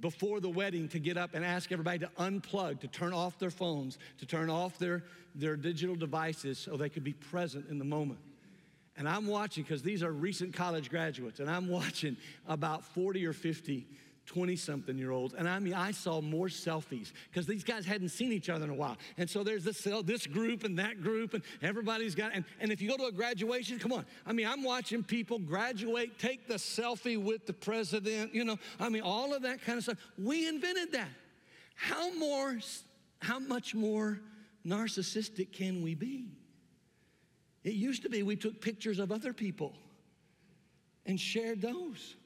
before 0.00 0.40
the 0.40 0.48
wedding 0.48 0.88
to 0.88 0.98
get 0.98 1.18
up 1.18 1.34
and 1.34 1.44
ask 1.44 1.70
everybody 1.72 1.98
to 1.98 2.10
unplug, 2.18 2.80
to 2.80 2.88
turn 2.88 3.12
off 3.12 3.38
their 3.38 3.50
phones, 3.50 3.98
to 4.16 4.24
turn 4.24 4.48
off 4.48 4.78
their, 4.78 5.04
their 5.34 5.56
digital 5.56 5.94
devices 5.94 6.58
so 6.58 6.78
they 6.78 6.88
could 6.88 7.04
be 7.04 7.12
present 7.12 7.68
in 7.68 7.78
the 7.78 7.84
moment. 7.84 8.18
And 8.98 9.08
I'm 9.08 9.26
watching, 9.26 9.62
because 9.62 9.82
these 9.82 10.02
are 10.02 10.12
recent 10.12 10.52
college 10.52 10.90
graduates, 10.90 11.40
and 11.40 11.48
I'm 11.48 11.68
watching 11.68 12.16
about 12.46 12.84
40 12.84 13.24
or 13.26 13.32
50 13.32 13.86
20 14.28 14.56
something 14.56 14.98
year 14.98 15.10
olds. 15.10 15.34
And 15.34 15.48
I 15.48 15.58
mean, 15.58 15.72
I 15.72 15.90
saw 15.90 16.20
more 16.20 16.48
selfies 16.48 17.12
because 17.30 17.46
these 17.46 17.64
guys 17.64 17.86
hadn't 17.86 18.10
seen 18.10 18.30
each 18.30 18.50
other 18.50 18.64
in 18.64 18.70
a 18.70 18.74
while. 18.74 18.98
And 19.16 19.28
so 19.28 19.42
there's 19.42 19.64
this, 19.64 19.86
oh, 19.86 20.02
this 20.02 20.26
group 20.26 20.64
and 20.64 20.78
that 20.78 21.02
group, 21.02 21.32
and 21.32 21.42
everybody's 21.62 22.14
got, 22.14 22.32
and, 22.34 22.44
and 22.60 22.70
if 22.70 22.82
you 22.82 22.90
go 22.90 22.98
to 22.98 23.06
a 23.06 23.12
graduation, 23.12 23.78
come 23.78 23.90
on. 23.90 24.04
I 24.26 24.34
mean, 24.34 24.46
I'm 24.46 24.62
watching 24.62 25.02
people 25.02 25.38
graduate, 25.38 26.18
take 26.18 26.46
the 26.46 26.54
selfie 26.54 27.20
with 27.20 27.46
the 27.46 27.54
president, 27.54 28.34
you 28.34 28.44
know, 28.44 28.58
I 28.78 28.90
mean, 28.90 29.02
all 29.02 29.34
of 29.34 29.42
that 29.42 29.62
kind 29.62 29.78
of 29.78 29.84
stuff. 29.84 29.98
We 30.18 30.46
invented 30.46 30.92
that. 30.92 31.08
How 31.74 32.12
more, 32.14 32.58
how 33.20 33.38
much 33.38 33.74
more 33.74 34.20
narcissistic 34.66 35.52
can 35.52 35.82
we 35.82 35.94
be? 35.94 36.26
It 37.64 37.74
used 37.74 38.02
to 38.02 38.08
be 38.08 38.22
we 38.22 38.36
took 38.36 38.60
pictures 38.60 38.98
of 38.98 39.10
other 39.12 39.32
people 39.32 39.74
and 41.06 41.18
shared 41.18 41.60
those. 41.60 42.16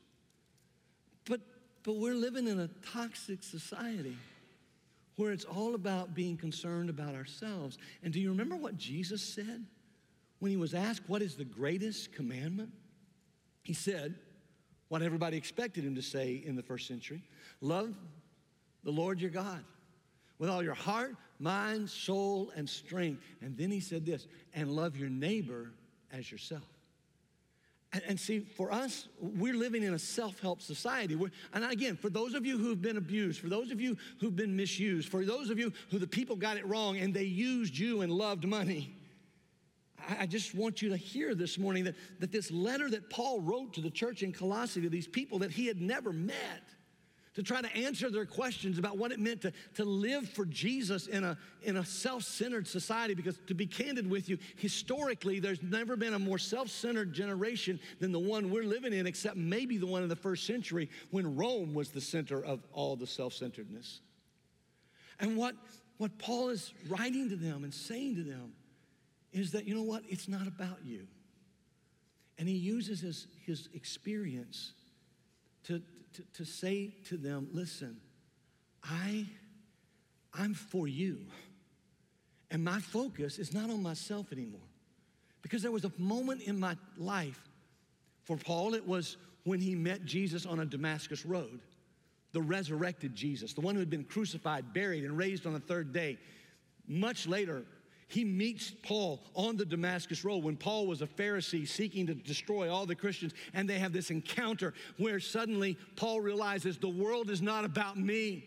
But 1.25 1.41
but 1.83 1.97
we're 1.97 2.15
living 2.15 2.47
in 2.47 2.61
a 2.61 2.69
toxic 2.93 3.43
society 3.43 4.17
where 5.17 5.33
it's 5.33 5.45
all 5.45 5.75
about 5.75 6.15
being 6.15 6.37
concerned 6.37 6.89
about 6.91 7.15
ourselves. 7.15 7.79
And 8.03 8.12
do 8.12 8.21
you 8.21 8.31
remember 8.31 8.57
what 8.57 8.77
Jesus 8.77 9.23
said 9.23 9.65
when 10.39 10.51
he 10.51 10.57
was 10.57 10.75
asked, 10.75 11.03
What 11.09 11.23
is 11.23 11.37
the 11.37 11.45
greatest 11.45 12.12
commandment? 12.12 12.71
He 13.62 13.75
said, 13.75 14.17
what 14.93 15.01
everybody 15.01 15.39
expected 15.39 15.85
him 15.85 15.95
to 15.95 16.03
say 16.03 16.43
in 16.45 16.55
the 16.55 16.62
first 16.62 16.87
century 16.87 17.23
love 17.62 17.95
the 18.85 18.91
Lord 18.91 19.23
your 19.23 19.31
God 19.31 19.65
with 20.43 20.51
all 20.51 20.61
your 20.61 20.75
heart, 20.75 21.15
mind, 21.39 21.89
soul, 21.89 22.51
and 22.57 22.69
strength. 22.69 23.23
And 23.43 23.57
then 23.57 23.71
he 23.71 23.79
said 23.79 24.05
this, 24.05 24.27
and 24.53 24.73
love 24.73 24.97
your 24.97 25.09
neighbor 25.09 25.71
as 26.13 26.33
yourself. 26.33 26.65
And, 28.09 28.19
see, 28.19 28.41
for 28.41 28.73
us, 28.73 29.07
we're 29.21 29.55
living 29.55 29.85
in 29.85 29.95
a 29.95 30.01
self 30.01 30.41
help 30.41 30.61
society. 30.61 31.15
We're, 31.15 31.31
and 31.53 31.65
again, 31.65 31.95
for 31.95 32.11
those 32.11 32.35
of 32.35 32.45
you 32.45 32.59
who've 32.59 32.83
been 32.83 32.97
abused, 32.97 33.39
for 33.39 33.49
those 33.49 33.71
of 33.71 33.81
you 33.81 33.97
who've 34.19 34.35
been 34.35 34.57
misused, 34.57 35.11
for 35.11 35.25
those 35.25 35.49
of 35.49 35.61
you 35.61 35.73
who 35.93 36.01
the 36.01 36.09
people 36.09 36.35
got 36.35 36.57
it 36.57 36.67
wrong 36.67 36.97
and 36.97 37.15
they 37.15 37.23
used 37.23 37.79
you 37.79 38.01
and 38.01 38.11
loved 38.11 38.45
money, 38.45 38.97
I, 40.09 40.23
I 40.23 40.27
just 40.27 40.57
want 40.57 40.83
you 40.83 40.89
to 40.89 40.97
hear 40.97 41.37
this 41.37 41.57
morning 41.57 41.85
that, 41.85 41.95
that 42.19 42.33
this 42.33 42.51
letter 42.51 42.91
that 42.91 43.11
Paul 43.11 43.41
wrote 43.43 43.75
to 43.75 43.81
the 43.81 43.91
church 43.91 44.25
in 44.25 44.33
Colossae 44.33 44.81
to 44.81 44.89
these 44.89 45.07
people 45.07 45.39
that 45.39 45.53
he 45.53 45.69
had 45.69 45.81
never 45.81 46.13
met 46.13 46.65
to 47.35 47.43
try 47.43 47.62
to 47.62 47.77
answer 47.77 48.11
their 48.11 48.27
questions 48.27 48.79
about 48.79 48.99
what 48.99 49.11
it 49.11 49.19
meant 49.19 49.41
to, 49.43 49.53
to 49.75 49.85
live 49.85 50.29
for 50.29 50.45
Jesus 50.45 51.07
in 51.07 51.25
a, 51.25 51.37
in 51.62 51.79
a 51.79 51.85
self 51.85 52.25
centered 52.25 52.69
society. 52.69 53.15
Because 53.15 53.39
to 53.47 53.55
be 53.55 53.67
candid 53.67 54.09
with 54.09 54.29
you, 54.29 54.39
historically, 54.57 55.41
there's 55.41 55.62
never 55.62 55.97
been 55.97 56.15
a 56.15 56.19
more 56.19 56.39
self 56.39 56.69
centered 56.69 57.12
generation 57.12 57.81
than 58.01 58.12
the 58.12 58.19
one 58.19 58.51
we're 58.51 58.65
living 58.65 58.93
in, 58.93 59.07
except 59.07 59.37
maybe 59.37 59.79
the 59.79 59.87
one 59.87 60.03
in 60.03 60.09
the 60.09 60.17
first 60.17 60.47
century 60.47 60.91
when 61.11 61.37
Rome 61.37 61.73
was 61.75 61.91
the 61.91 62.01
center 62.01 62.45
of 62.45 62.61
all 62.73 62.97
the 62.97 63.07
self 63.07 63.33
centeredness. 63.33 64.01
And 65.19 65.37
what, 65.37 65.55
what 65.99 66.19
Paul 66.19 66.51
is 66.51 66.73
writing 66.89 67.31
to 67.31 67.37
them 67.37 67.65
and 67.65 67.73
saying 67.73 68.17
to 68.17 68.23
them 68.23 68.53
is 69.33 69.53
that, 69.53 69.67
you 69.67 69.75
know 69.75 69.83
what, 69.83 70.03
it's 70.09 70.29
not 70.29 70.47
about 70.47 70.85
you. 70.85 71.07
And 72.39 72.49
he 72.49 72.57
uses 72.57 73.01
his, 73.01 73.27
his 73.47 73.69
experience 73.73 74.73
to, 75.65 75.81
to, 76.14 76.23
to 76.35 76.45
say 76.45 76.95
to 77.09 77.16
them, 77.16 77.49
listen, 77.52 77.97
I, 78.83 79.26
I'm 80.35 80.54
for 80.54 80.88
you. 80.88 81.19
And 82.50 82.62
my 82.62 82.81
focus 82.81 83.38
is 83.38 83.54
not 83.54 83.71
on 83.71 83.83
myself 83.83 84.33
anymore. 84.33 84.61
Because 85.40 85.62
there 85.62 85.73
was 85.73 85.85
a 85.85 85.92
moment 85.99 86.42
in 86.42 86.61
my 86.61 86.76
life, 86.97 87.40
for 88.25 88.37
Paul, 88.37 88.75
it 88.75 88.87
was 88.87 89.16
when 89.45 89.61
he 89.61 89.75
met 89.75 90.04
Jesus 90.04 90.47
on 90.47 90.61
a 90.61 90.66
Damascus 90.66 91.26
road, 91.26 91.61
the 92.33 92.40
resurrected 92.40 93.14
Jesus, 93.14 93.52
the 93.52 93.61
one 93.61 93.75
who 93.75 93.81
had 93.81 93.90
been 93.90 94.04
crucified, 94.04 94.73
buried, 94.73 95.04
and 95.04 95.16
raised 95.16 95.47
on 95.47 95.52
the 95.52 95.61
third 95.61 95.92
day. 95.92 96.19
Much 96.87 97.26
later, 97.26 97.64
he 98.12 98.26
meets 98.26 98.75
Paul 98.83 99.23
on 99.35 99.57
the 99.57 99.64
Damascus 99.64 100.23
Road 100.23 100.45
when 100.45 100.54
Paul 100.54 100.87
was 100.87 101.00
a 101.00 101.07
Pharisee 101.07 101.66
seeking 101.66 102.07
to 102.09 102.14
destroy 102.14 102.71
all 102.71 102.85
the 102.85 102.95
Christians. 102.95 103.33
And 103.54 103.66
they 103.66 103.78
have 103.78 103.95
this 103.95 104.11
encounter 104.11 104.75
where 104.99 105.19
suddenly 105.19 105.78
Paul 105.97 106.21
realizes 106.21 106.76
the 106.76 106.90
world 106.90 107.31
is 107.31 107.40
not 107.40 107.64
about 107.64 107.97
me. 107.97 108.47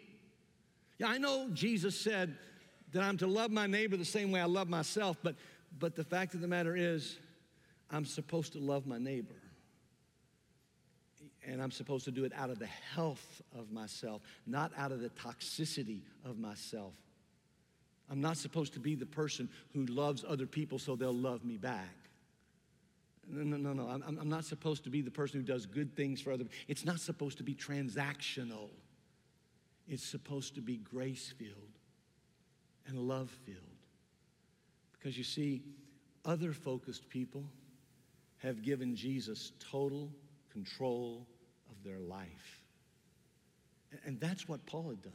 Yeah, 1.00 1.08
I 1.08 1.18
know 1.18 1.50
Jesus 1.52 2.00
said 2.00 2.38
that 2.92 3.02
I'm 3.02 3.18
to 3.18 3.26
love 3.26 3.50
my 3.50 3.66
neighbor 3.66 3.98
the 3.98 4.06
same 4.06 4.32
way 4.32 4.40
I 4.40 4.46
love 4.46 4.70
myself, 4.70 5.18
but, 5.24 5.36
but 5.80 5.96
the 5.96 6.04
fact 6.04 6.36
of 6.36 6.42
the 6.42 6.48
matter 6.48 6.76
is, 6.76 7.18
I'm 7.90 8.06
supposed 8.06 8.54
to 8.54 8.60
love 8.60 8.86
my 8.86 9.00
neighbor. 9.00 9.34
And 11.48 11.60
I'm 11.60 11.72
supposed 11.72 12.06
to 12.06 12.12
do 12.12 12.24
it 12.24 12.34
out 12.36 12.52
of 12.52 12.60
the 12.60 12.68
health 12.68 13.42
of 13.58 13.72
myself, 13.72 14.22
not 14.46 14.74
out 14.78 14.92
of 14.92 15.02
the 15.02 15.10
toxicity 15.10 16.02
of 16.24 16.38
myself. 16.38 16.94
I'm 18.10 18.22
not 18.22 18.38
supposed 18.38 18.74
to 18.74 18.80
be 18.80 18.96
the 18.96 19.06
person 19.06 19.50
who 19.74 19.86
loves 19.86 20.24
other 20.28 20.46
people 20.46 20.78
so 20.78 20.96
they'll 20.96 21.14
love 21.14 21.44
me 21.44 21.58
back. 21.58 21.96
No, 23.28 23.44
no, 23.44 23.58
no, 23.58 23.74
no. 23.74 23.90
I'm, 23.90 24.18
I'm 24.20 24.30
not 24.30 24.46
supposed 24.46 24.84
to 24.84 24.90
be 24.90 25.02
the 25.02 25.12
person 25.12 25.40
who 25.40 25.46
does 25.46 25.66
good 25.66 25.96
things 25.96 26.22
for 26.22 26.32
other 26.32 26.44
people. 26.44 26.58
It's 26.68 26.86
not 26.86 27.00
supposed 27.00 27.38
to 27.40 27.44
be 27.44 27.56
transactional. 27.56 28.70
It's 29.88 30.06
supposed 30.06 30.56
to 30.56 30.62
be 30.62 30.78
grace 30.78 31.34
filled 31.38 31.80
and 32.88 33.00
love 33.00 33.32
filled. 33.46 33.58
Because 34.94 35.18
you 35.18 35.24
see, 35.24 35.64
other 36.24 36.54
focused 36.54 37.10
people 37.10 37.44
have 38.38 38.62
given 38.62 38.96
Jesus 38.96 39.52
total 39.60 40.12
control 40.52 41.26
of 41.70 41.84
their 41.84 42.00
life. 42.00 42.64
And 44.06 44.20
that's 44.20 44.48
what 44.48 44.66
Paul 44.66 44.90
had 44.90 45.02
done. 45.02 45.14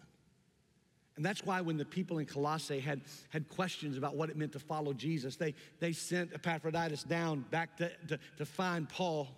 And 1.16 1.24
that's 1.24 1.44
why 1.44 1.60
when 1.60 1.76
the 1.76 1.84
people 1.84 2.18
in 2.18 2.26
Colossae 2.26 2.80
had, 2.80 3.02
had 3.30 3.48
questions 3.48 3.96
about 3.96 4.16
what 4.16 4.30
it 4.30 4.36
meant 4.36 4.52
to 4.52 4.58
follow 4.58 4.92
Jesus, 4.92 5.36
they, 5.36 5.54
they 5.78 5.92
sent 5.92 6.32
Epaphroditus 6.32 7.02
down 7.02 7.44
back 7.50 7.76
to, 7.78 7.90
to, 8.08 8.18
to 8.38 8.46
find 8.46 8.88
Paul. 8.88 9.28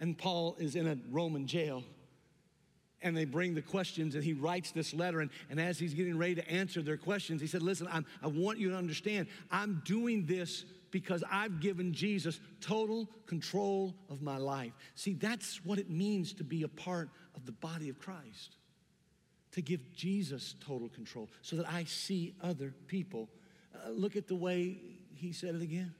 And 0.00 0.16
Paul 0.16 0.56
is 0.58 0.76
in 0.76 0.86
a 0.86 0.98
Roman 1.10 1.46
jail. 1.46 1.84
And 3.02 3.16
they 3.16 3.24
bring 3.24 3.54
the 3.54 3.62
questions, 3.62 4.14
and 4.14 4.22
he 4.22 4.34
writes 4.34 4.72
this 4.72 4.92
letter. 4.92 5.20
And, 5.20 5.30
and 5.48 5.58
as 5.60 5.78
he's 5.78 5.94
getting 5.94 6.18
ready 6.18 6.34
to 6.34 6.50
answer 6.50 6.82
their 6.82 6.98
questions, 6.98 7.40
he 7.40 7.46
said, 7.46 7.62
Listen, 7.62 7.88
I'm, 7.90 8.04
I 8.22 8.26
want 8.26 8.58
you 8.58 8.70
to 8.70 8.76
understand, 8.76 9.26
I'm 9.50 9.82
doing 9.86 10.26
this 10.26 10.64
because 10.90 11.24
I've 11.30 11.60
given 11.60 11.94
Jesus 11.94 12.40
total 12.60 13.08
control 13.26 13.94
of 14.10 14.20
my 14.20 14.36
life. 14.36 14.72
See, 14.96 15.14
that's 15.14 15.64
what 15.64 15.78
it 15.78 15.88
means 15.88 16.32
to 16.34 16.44
be 16.44 16.62
a 16.64 16.68
part 16.68 17.08
of 17.34 17.46
the 17.46 17.52
body 17.52 17.88
of 17.88 17.98
Christ 17.98 18.56
to 19.52 19.62
give 19.62 19.94
Jesus 19.94 20.54
total 20.64 20.88
control 20.88 21.28
so 21.42 21.56
that 21.56 21.68
I 21.68 21.84
see 21.84 22.34
other 22.42 22.74
people. 22.86 23.28
Uh, 23.74 23.90
look 23.90 24.16
at 24.16 24.28
the 24.28 24.34
way 24.34 24.78
he 25.14 25.32
said 25.32 25.54
it 25.54 25.62
again. 25.62 25.94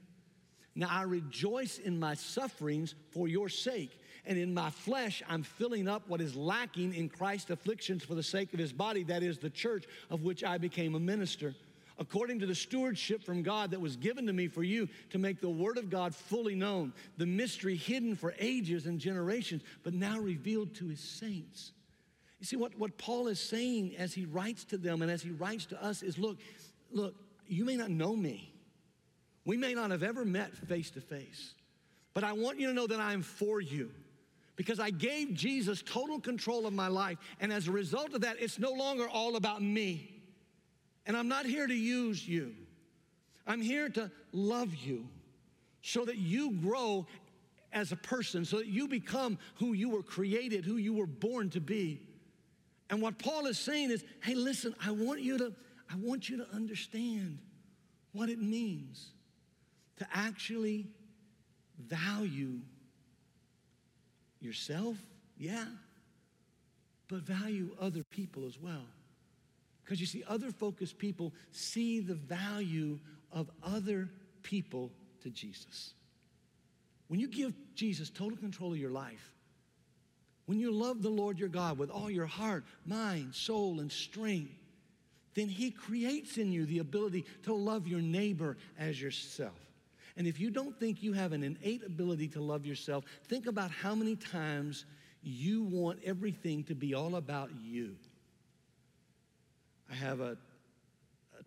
Now 0.75 0.87
I 0.89 1.03
rejoice 1.03 1.77
in 1.77 1.99
my 1.99 2.13
sufferings 2.13 2.95
for 3.11 3.27
your 3.27 3.49
sake. 3.49 3.99
And 4.25 4.37
in 4.37 4.53
my 4.53 4.69
flesh, 4.69 5.21
I'm 5.27 5.43
filling 5.43 5.87
up 5.87 6.07
what 6.07 6.21
is 6.21 6.35
lacking 6.35 6.93
in 6.93 7.09
Christ's 7.09 7.49
afflictions 7.49 8.03
for 8.03 8.15
the 8.15 8.23
sake 8.23 8.53
of 8.53 8.59
his 8.59 8.71
body, 8.71 9.03
that 9.05 9.23
is 9.23 9.39
the 9.39 9.49
church 9.49 9.85
of 10.09 10.21
which 10.21 10.43
I 10.43 10.57
became 10.57 10.95
a 10.95 10.99
minister. 10.99 11.55
According 11.97 12.39
to 12.39 12.45
the 12.45 12.55
stewardship 12.55 13.23
from 13.23 13.43
God 13.43 13.71
that 13.71 13.81
was 13.81 13.95
given 13.95 14.25
to 14.27 14.33
me 14.33 14.47
for 14.47 14.63
you 14.63 14.87
to 15.09 15.19
make 15.19 15.41
the 15.41 15.49
word 15.49 15.77
of 15.77 15.89
God 15.89 16.15
fully 16.15 16.55
known, 16.55 16.93
the 17.17 17.25
mystery 17.25 17.75
hidden 17.75 18.15
for 18.15 18.33
ages 18.39 18.85
and 18.85 18.99
generations, 18.99 19.61
but 19.83 19.93
now 19.93 20.19
revealed 20.19 20.73
to 20.75 20.87
his 20.87 20.99
saints. 20.99 21.73
You 22.41 22.47
see, 22.47 22.55
what, 22.55 22.75
what 22.75 22.97
Paul 22.97 23.27
is 23.27 23.39
saying 23.39 23.95
as 23.97 24.15
he 24.15 24.25
writes 24.25 24.65
to 24.65 24.77
them 24.77 25.03
and 25.03 25.11
as 25.11 25.21
he 25.21 25.29
writes 25.29 25.67
to 25.67 25.81
us 25.81 26.01
is 26.01 26.17
look, 26.17 26.39
look, 26.91 27.13
you 27.47 27.63
may 27.63 27.77
not 27.77 27.91
know 27.91 28.15
me. 28.15 28.51
We 29.45 29.57
may 29.57 29.75
not 29.75 29.91
have 29.91 30.01
ever 30.01 30.25
met 30.25 30.57
face 30.57 30.89
to 30.91 31.01
face, 31.01 31.53
but 32.15 32.23
I 32.23 32.33
want 32.33 32.59
you 32.59 32.65
to 32.67 32.73
know 32.73 32.87
that 32.87 32.99
I 32.99 33.13
am 33.13 33.21
for 33.21 33.61
you 33.61 33.91
because 34.55 34.79
I 34.79 34.89
gave 34.89 35.35
Jesus 35.35 35.83
total 35.83 36.19
control 36.19 36.65
of 36.65 36.73
my 36.73 36.87
life. 36.87 37.19
And 37.39 37.53
as 37.53 37.67
a 37.67 37.71
result 37.71 38.15
of 38.15 38.21
that, 38.21 38.37
it's 38.39 38.57
no 38.57 38.71
longer 38.71 39.07
all 39.07 39.35
about 39.35 39.61
me. 39.61 40.11
And 41.05 41.15
I'm 41.15 41.27
not 41.27 41.45
here 41.45 41.67
to 41.67 41.75
use 41.75 42.27
you, 42.27 42.55
I'm 43.45 43.61
here 43.61 43.87
to 43.89 44.09
love 44.31 44.73
you 44.73 45.07
so 45.83 46.05
that 46.05 46.17
you 46.17 46.53
grow 46.53 47.05
as 47.71 47.91
a 47.91 47.95
person, 47.95 48.45
so 48.45 48.57
that 48.57 48.67
you 48.67 48.87
become 48.87 49.37
who 49.55 49.73
you 49.73 49.91
were 49.91 50.03
created, 50.03 50.65
who 50.65 50.77
you 50.77 50.93
were 50.93 51.07
born 51.07 51.51
to 51.51 51.61
be. 51.61 52.01
And 52.91 53.01
what 53.01 53.17
Paul 53.17 53.47
is 53.47 53.57
saying 53.57 53.89
is, 53.89 54.03
hey, 54.21 54.35
listen, 54.35 54.75
I 54.85 54.91
want 54.91 55.21
you 55.21 55.37
to, 55.37 55.53
I 55.89 55.95
want 55.95 56.27
you 56.27 56.37
to 56.37 56.47
understand 56.53 57.39
what 58.11 58.29
it 58.29 58.39
means 58.39 59.11
to 59.97 60.07
actually 60.13 60.87
value 61.79 62.59
yourself, 64.41 64.97
yeah, 65.37 65.65
but 67.07 67.21
value 67.21 67.69
other 67.79 68.03
people 68.03 68.45
as 68.45 68.59
well. 68.59 68.85
Because 69.83 70.01
you 70.01 70.05
see, 70.05 70.23
other 70.27 70.51
focused 70.51 70.97
people 70.97 71.33
see 71.51 72.01
the 72.01 72.15
value 72.15 72.99
of 73.31 73.49
other 73.63 74.09
people 74.43 74.91
to 75.23 75.29
Jesus. 75.29 75.93
When 77.07 77.21
you 77.21 77.29
give 77.29 77.53
Jesus 77.73 78.09
total 78.09 78.37
control 78.37 78.73
of 78.73 78.77
your 78.77 78.91
life, 78.91 79.31
when 80.45 80.59
you 80.59 80.71
love 80.71 81.01
the 81.01 81.09
Lord 81.09 81.39
your 81.39 81.49
God 81.49 81.77
with 81.77 81.89
all 81.89 82.09
your 82.09 82.25
heart, 82.25 82.63
mind, 82.85 83.33
soul, 83.33 83.79
and 83.79 83.91
strength, 83.91 84.51
then 85.33 85.47
He 85.47 85.71
creates 85.71 86.37
in 86.37 86.51
you 86.51 86.65
the 86.65 86.79
ability 86.79 87.25
to 87.43 87.53
love 87.53 87.87
your 87.87 88.01
neighbor 88.01 88.57
as 88.77 89.01
yourself. 89.01 89.59
And 90.17 90.27
if 90.27 90.39
you 90.39 90.49
don't 90.49 90.77
think 90.77 91.01
you 91.01 91.13
have 91.13 91.31
an 91.31 91.43
innate 91.43 91.85
ability 91.85 92.27
to 92.29 92.41
love 92.41 92.65
yourself, 92.65 93.05
think 93.27 93.45
about 93.47 93.71
how 93.71 93.95
many 93.95 94.15
times 94.15 94.85
you 95.23 95.63
want 95.63 95.99
everything 96.03 96.63
to 96.65 96.75
be 96.75 96.93
all 96.93 97.15
about 97.15 97.49
you. 97.61 97.95
I 99.89 99.95
have 99.95 100.19
a 100.19 100.37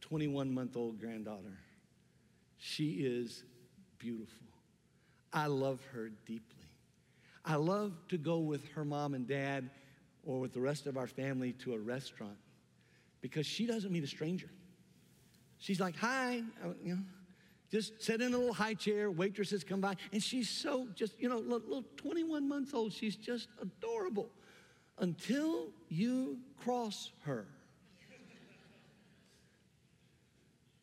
21 0.00 0.52
month 0.52 0.76
old 0.76 1.00
granddaughter. 1.00 1.58
She 2.58 2.90
is 2.92 3.44
beautiful. 3.98 4.46
I 5.32 5.46
love 5.46 5.80
her 5.92 6.10
deeply. 6.26 6.63
I 7.44 7.56
love 7.56 7.92
to 8.08 8.18
go 8.18 8.38
with 8.38 8.66
her 8.68 8.84
mom 8.84 9.14
and 9.14 9.26
dad 9.26 9.70
or 10.24 10.40
with 10.40 10.52
the 10.52 10.60
rest 10.60 10.86
of 10.86 10.96
our 10.96 11.06
family 11.06 11.52
to 11.52 11.74
a 11.74 11.78
restaurant 11.78 12.36
because 13.20 13.46
she 13.46 13.66
doesn't 13.66 13.92
meet 13.92 14.04
a 14.04 14.06
stranger. 14.06 14.50
She's 15.58 15.80
like, 15.80 15.96
hi, 15.96 16.42
uh, 16.64 16.68
you 16.82 16.94
know, 16.94 17.02
just 17.70 18.02
sit 18.02 18.20
in 18.20 18.32
a 18.32 18.38
little 18.38 18.54
high 18.54 18.74
chair, 18.74 19.10
waitresses 19.10 19.64
come 19.64 19.80
by, 19.80 19.96
and 20.12 20.22
she's 20.22 20.48
so 20.48 20.88
just, 20.94 21.20
you 21.20 21.28
know, 21.28 21.38
little 21.38 21.84
21 21.96 22.48
months 22.48 22.72
old, 22.72 22.92
she's 22.92 23.16
just 23.16 23.48
adorable 23.60 24.30
until 24.98 25.68
you 25.88 26.38
cross 26.62 27.10
her. 27.22 27.46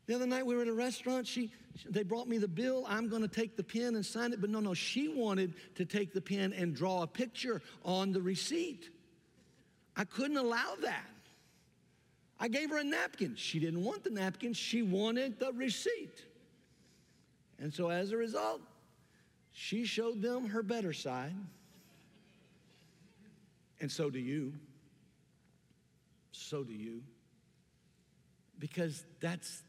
The 0.07 0.15
other 0.15 0.25
night 0.25 0.45
we 0.45 0.55
were 0.55 0.63
at 0.63 0.67
a 0.67 0.73
restaurant. 0.73 1.27
She, 1.27 1.51
they 1.89 2.03
brought 2.03 2.27
me 2.27 2.37
the 2.37 2.47
bill. 2.47 2.85
I'm 2.87 3.07
going 3.07 3.21
to 3.21 3.27
take 3.27 3.55
the 3.55 3.63
pen 3.63 3.95
and 3.95 4.05
sign 4.05 4.33
it. 4.33 4.41
But 4.41 4.49
no, 4.49 4.59
no, 4.59 4.73
she 4.73 5.07
wanted 5.07 5.53
to 5.75 5.85
take 5.85 6.13
the 6.13 6.21
pen 6.21 6.53
and 6.53 6.75
draw 6.75 7.03
a 7.03 7.07
picture 7.07 7.61
on 7.85 8.11
the 8.11 8.21
receipt. 8.21 8.89
I 9.95 10.03
couldn't 10.03 10.37
allow 10.37 10.75
that. 10.81 11.05
I 12.39 12.47
gave 12.47 12.71
her 12.71 12.79
a 12.79 12.83
napkin. 12.83 13.35
She 13.35 13.59
didn't 13.59 13.83
want 13.83 14.03
the 14.03 14.09
napkin. 14.09 14.53
She 14.53 14.81
wanted 14.81 15.39
the 15.39 15.53
receipt. 15.53 16.25
And 17.59 17.71
so 17.71 17.89
as 17.89 18.11
a 18.11 18.17
result, 18.17 18.61
she 19.51 19.85
showed 19.85 20.21
them 20.21 20.47
her 20.47 20.63
better 20.63 20.93
side. 20.93 21.35
And 23.79 23.91
so 23.91 24.09
do 24.09 24.19
you. 24.19 24.53
So 26.31 26.63
do 26.63 26.73
you. 26.73 27.03
Because 28.57 29.03
that's 29.19 29.61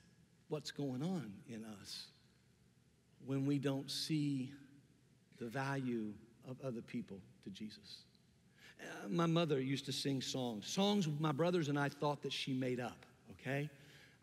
what's 0.53 0.71
going 0.71 1.03
on 1.03 1.33
in 1.49 1.65
us 1.81 2.09
when 3.25 3.47
we 3.47 3.59
don't 3.59 3.91
see 3.91 4.53
the 5.39 5.47
value 5.47 6.13
of 6.47 6.59
other 6.63 6.83
people 6.83 7.17
to 7.43 7.49
Jesus. 7.49 8.03
Uh, 8.79 9.09
my 9.09 9.25
mother 9.25 9.63
used 9.63 9.87
to 9.87 9.93
sing 9.93 10.21
songs, 10.21 10.67
songs 10.67 11.09
my 11.19 11.33
brothers 11.33 11.71
and 11.71 11.79
I 11.79 11.89
thought 11.89 12.21
that 12.21 12.35
she 12.35 12.53
made 12.53 12.81
up, 12.81 13.07
okay? 13.41 13.71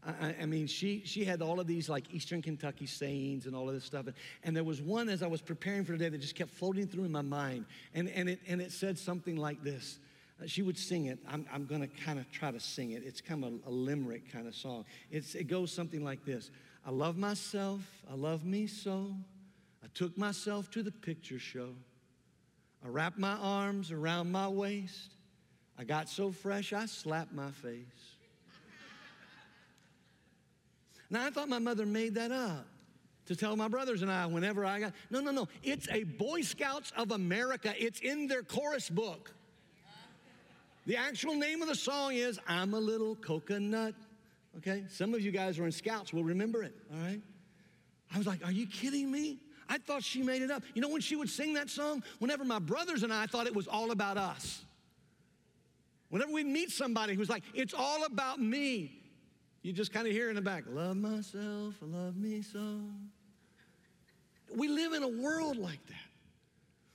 I, 0.05 0.35
I, 0.43 0.45
mean, 0.45 0.67
she, 0.67 1.01
she 1.03 1.25
had 1.25 1.41
all 1.41 1.59
of 1.59 1.65
these 1.65 1.89
like 1.89 2.13
Eastern 2.13 2.43
Kentucky 2.43 2.85
sayings 2.85 3.47
and 3.47 3.55
all 3.55 3.67
of 3.67 3.73
this 3.73 3.83
stuff. 3.83 4.05
And, 4.05 4.15
and 4.43 4.55
there 4.55 4.63
was 4.63 4.83
one 4.83 5.09
as 5.09 5.23
I 5.23 5.27
was 5.27 5.41
preparing 5.41 5.83
for 5.83 5.93
today 5.93 6.09
that 6.09 6.21
just 6.21 6.35
kept 6.35 6.51
floating 6.51 6.87
through 6.87 7.05
in 7.05 7.11
my 7.11 7.23
mind. 7.23 7.65
And, 7.95 8.07
and, 8.09 8.29
it, 8.29 8.39
and 8.47 8.61
it 8.61 8.71
said 8.71 8.99
something 8.99 9.35
like 9.35 9.63
this. 9.63 9.97
She 10.45 10.61
would 10.61 10.77
sing 10.77 11.07
it. 11.07 11.19
I'm, 11.27 11.45
I'm 11.51 11.65
going 11.65 11.81
to 11.81 11.87
kind 11.87 12.17
of 12.17 12.31
try 12.31 12.51
to 12.51 12.59
sing 12.59 12.91
it. 12.91 13.03
It's 13.05 13.19
kind 13.19 13.43
of 13.43 13.53
a, 13.53 13.69
a 13.69 13.71
limerick 13.71 14.31
kind 14.31 14.47
of 14.47 14.55
song. 14.55 14.85
It's, 15.11 15.35
it 15.35 15.45
goes 15.45 15.71
something 15.71 16.03
like 16.03 16.23
this 16.25 16.49
I 16.85 16.91
love 16.91 17.17
myself. 17.17 17.81
I 18.09 18.15
love 18.15 18.45
me 18.45 18.67
so. 18.67 19.13
I 19.83 19.87
took 19.93 20.17
myself 20.17 20.69
to 20.71 20.83
the 20.83 20.91
picture 20.91 21.39
show. 21.39 21.69
I 22.83 22.87
wrapped 22.87 23.17
my 23.19 23.33
arms 23.33 23.91
around 23.91 24.31
my 24.31 24.47
waist. 24.47 25.13
I 25.77 25.83
got 25.83 26.09
so 26.09 26.31
fresh, 26.31 26.73
I 26.73 26.85
slapped 26.85 27.33
my 27.33 27.51
face. 27.51 27.83
Now, 31.11 31.25
I 31.25 31.31
thought 31.31 31.49
my 31.49 31.57
mother 31.57 31.87
made 31.87 32.13
that 32.15 32.31
up 32.31 32.67
to 33.25 33.35
tell 33.35 33.55
my 33.55 33.67
brothers 33.67 34.03
and 34.03 34.11
I 34.11 34.27
whenever 34.27 34.63
I 34.63 34.79
got. 34.79 34.93
No, 35.09 35.21
no, 35.21 35.31
no. 35.31 35.47
It's 35.63 35.87
a 35.89 36.03
Boy 36.03 36.41
Scouts 36.41 36.91
of 36.95 37.11
America, 37.11 37.73
it's 37.77 37.99
in 37.99 38.27
their 38.27 38.43
chorus 38.43 38.89
book. 38.89 39.33
The 40.85 40.97
actual 40.97 41.35
name 41.35 41.61
of 41.61 41.67
the 41.67 41.75
song 41.75 42.13
is 42.13 42.39
I'm 42.47 42.73
a 42.73 42.79
Little 42.79 43.15
Coconut. 43.15 43.93
Okay? 44.57 44.83
Some 44.89 45.13
of 45.13 45.21
you 45.21 45.31
guys 45.31 45.57
who 45.57 45.63
are 45.63 45.65
in 45.67 45.71
Scouts 45.71 46.13
will 46.13 46.23
remember 46.23 46.63
it, 46.63 46.73
all 46.91 46.99
right? 47.01 47.21
I 48.13 48.17
was 48.17 48.27
like, 48.27 48.43
Are 48.45 48.51
you 48.51 48.65
kidding 48.67 49.11
me? 49.11 49.39
I 49.67 49.77
thought 49.77 50.03
she 50.03 50.23
made 50.23 50.41
it 50.41 50.49
up. 50.49 50.63
You 50.73 50.81
know 50.81 50.89
when 50.89 51.01
she 51.01 51.15
would 51.15 51.29
sing 51.29 51.53
that 51.53 51.69
song? 51.69 52.03
Whenever 52.17 52.43
my 52.43 52.57
brothers 52.59 53.03
and 53.03 53.13
I 53.13 53.27
thought 53.27 53.45
it 53.45 53.55
was 53.55 53.67
all 53.67 53.91
about 53.91 54.17
us. 54.17 54.65
Whenever 56.09 56.31
we 56.31 56.43
meet 56.43 56.71
somebody 56.71 57.13
who's 57.13 57.29
like, 57.29 57.43
It's 57.53 57.73
all 57.73 58.05
about 58.05 58.41
me, 58.41 58.99
you 59.61 59.73
just 59.73 59.93
kind 59.93 60.07
of 60.07 60.13
hear 60.13 60.29
in 60.29 60.35
the 60.35 60.41
back, 60.41 60.63
love 60.67 60.97
myself, 60.97 61.75
love 61.81 62.15
me 62.15 62.41
so. 62.41 62.79
We 64.55 64.67
live 64.67 64.93
in 64.93 65.03
a 65.03 65.07
world 65.07 65.57
like 65.57 65.85
that. 65.87 66.08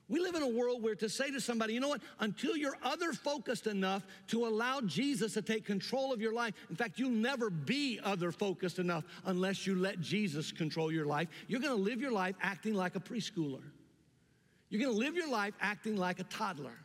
We 0.08 0.20
live 0.20 0.34
in 0.34 0.42
a 0.42 0.48
world 0.48 0.82
where 0.82 0.94
to 0.96 1.08
say 1.08 1.30
to 1.30 1.40
somebody, 1.40 1.72
you 1.72 1.80
know 1.80 1.88
what, 1.88 2.02
until 2.20 2.56
you're 2.56 2.76
other 2.82 3.12
focused 3.12 3.66
enough 3.66 4.02
to 4.28 4.46
allow 4.46 4.82
Jesus 4.82 5.32
to 5.34 5.42
take 5.42 5.64
control 5.64 6.12
of 6.12 6.20
your 6.20 6.32
life, 6.32 6.54
in 6.68 6.76
fact, 6.76 6.98
you'll 6.98 7.10
never 7.10 7.48
be 7.48 7.98
other 8.04 8.30
focused 8.30 8.78
enough 8.78 9.04
unless 9.24 9.66
you 9.66 9.74
let 9.74 10.00
Jesus 10.00 10.52
control 10.52 10.92
your 10.92 11.06
life. 11.06 11.28
You're 11.48 11.60
gonna 11.60 11.74
live 11.74 12.02
your 12.02 12.12
life 12.12 12.36
acting 12.42 12.74
like 12.74 12.96
a 12.96 13.00
preschooler. 13.00 13.62
You're 14.68 14.82
gonna 14.82 14.98
live 14.98 15.14
your 15.14 15.30
life 15.30 15.54
acting 15.60 15.96
like 15.96 16.20
a 16.20 16.24
toddler 16.24 16.83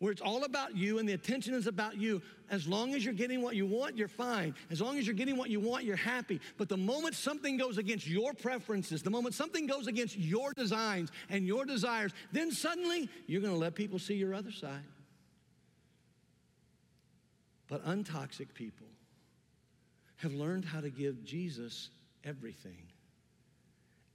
where 0.00 0.10
it's 0.10 0.22
all 0.22 0.44
about 0.44 0.76
you 0.76 0.98
and 0.98 1.08
the 1.08 1.12
attention 1.12 1.54
is 1.54 1.66
about 1.66 1.96
you. 1.98 2.20
As 2.50 2.66
long 2.66 2.94
as 2.94 3.04
you're 3.04 3.14
getting 3.14 3.42
what 3.42 3.54
you 3.54 3.66
want, 3.66 3.96
you're 3.96 4.08
fine. 4.08 4.54
As 4.70 4.80
long 4.80 4.98
as 4.98 5.06
you're 5.06 5.14
getting 5.14 5.36
what 5.36 5.50
you 5.50 5.60
want, 5.60 5.84
you're 5.84 5.94
happy. 5.94 6.40
But 6.56 6.70
the 6.70 6.76
moment 6.76 7.14
something 7.14 7.58
goes 7.58 7.76
against 7.76 8.06
your 8.06 8.32
preferences, 8.32 9.02
the 9.02 9.10
moment 9.10 9.34
something 9.34 9.66
goes 9.66 9.86
against 9.86 10.16
your 10.16 10.54
designs 10.54 11.10
and 11.28 11.46
your 11.46 11.66
desires, 11.66 12.12
then 12.32 12.50
suddenly 12.50 13.10
you're 13.26 13.42
going 13.42 13.52
to 13.52 13.58
let 13.58 13.74
people 13.74 13.98
see 13.98 14.14
your 14.14 14.34
other 14.34 14.50
side. 14.50 14.80
But 17.68 17.86
untoxic 17.86 18.54
people 18.54 18.86
have 20.16 20.32
learned 20.32 20.64
how 20.64 20.80
to 20.80 20.90
give 20.90 21.24
Jesus 21.24 21.90
everything, 22.24 22.88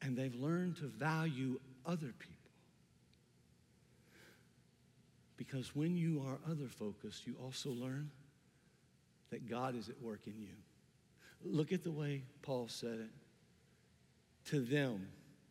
and 0.02 0.18
they've 0.18 0.36
learned 0.36 0.78
to 0.78 0.86
value 0.86 1.60
other 1.86 2.12
people. 2.18 2.35
Because 5.38 5.76
when 5.76 5.96
you 5.98 6.24
are 6.26 6.40
other 6.50 6.68
focused, 6.68 7.28
you 7.28 7.36
also 7.44 7.72
learn 7.72 8.10
that 9.32 9.50
God 9.50 9.76
is 9.76 9.90
at 9.90 10.02
work 10.02 10.28
in 10.28 10.40
you. 10.40 10.54
Look 11.44 11.74
at 11.74 11.84
the 11.84 11.92
way 11.92 12.24
Paul 12.42 12.68
said 12.68 13.00
it. 13.00 13.10
To 14.52 14.62
them, 14.62 15.08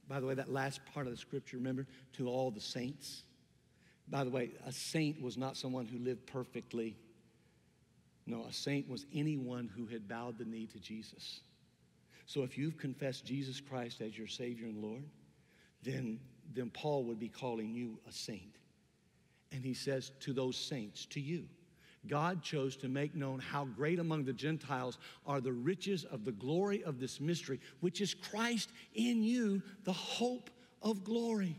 By 0.08 0.20
the 0.20 0.26
way, 0.26 0.34
that 0.34 0.52
last 0.52 0.80
part 0.92 1.06
of 1.06 1.12
the 1.12 1.18
scripture, 1.18 1.56
remember, 1.56 1.86
to 2.14 2.28
all 2.28 2.50
the 2.50 2.60
saints. 2.60 3.22
By 4.08 4.24
the 4.24 4.30
way, 4.30 4.50
a 4.66 4.72
saint 4.72 5.20
was 5.20 5.36
not 5.36 5.56
someone 5.56 5.86
who 5.86 5.98
lived 5.98 6.26
perfectly. 6.26 6.96
No, 8.26 8.44
a 8.44 8.52
saint 8.52 8.88
was 8.88 9.06
anyone 9.14 9.70
who 9.74 9.86
had 9.86 10.06
bowed 10.08 10.38
the 10.38 10.44
knee 10.44 10.66
to 10.66 10.78
Jesus. 10.78 11.40
So 12.26 12.42
if 12.42 12.56
you've 12.58 12.76
confessed 12.76 13.24
Jesus 13.24 13.60
Christ 13.60 14.00
as 14.00 14.16
your 14.16 14.26
Savior 14.26 14.66
and 14.66 14.82
Lord, 14.82 15.04
then, 15.82 16.18
then 16.54 16.70
Paul 16.70 17.04
would 17.04 17.18
be 17.18 17.28
calling 17.28 17.74
you 17.74 17.98
a 18.08 18.12
saint. 18.12 18.56
And 19.54 19.64
he 19.64 19.72
says 19.72 20.10
to 20.20 20.32
those 20.32 20.56
saints, 20.56 21.06
to 21.06 21.20
you, 21.20 21.44
God 22.08 22.42
chose 22.42 22.76
to 22.78 22.88
make 22.88 23.14
known 23.14 23.38
how 23.38 23.64
great 23.64 24.00
among 24.00 24.24
the 24.24 24.32
Gentiles 24.32 24.98
are 25.26 25.40
the 25.40 25.52
riches 25.52 26.04
of 26.04 26.24
the 26.24 26.32
glory 26.32 26.82
of 26.82 26.98
this 26.98 27.20
mystery, 27.20 27.60
which 27.80 28.00
is 28.00 28.14
Christ 28.14 28.70
in 28.94 29.22
you, 29.22 29.62
the 29.84 29.92
hope 29.92 30.50
of 30.82 31.04
glory. 31.04 31.56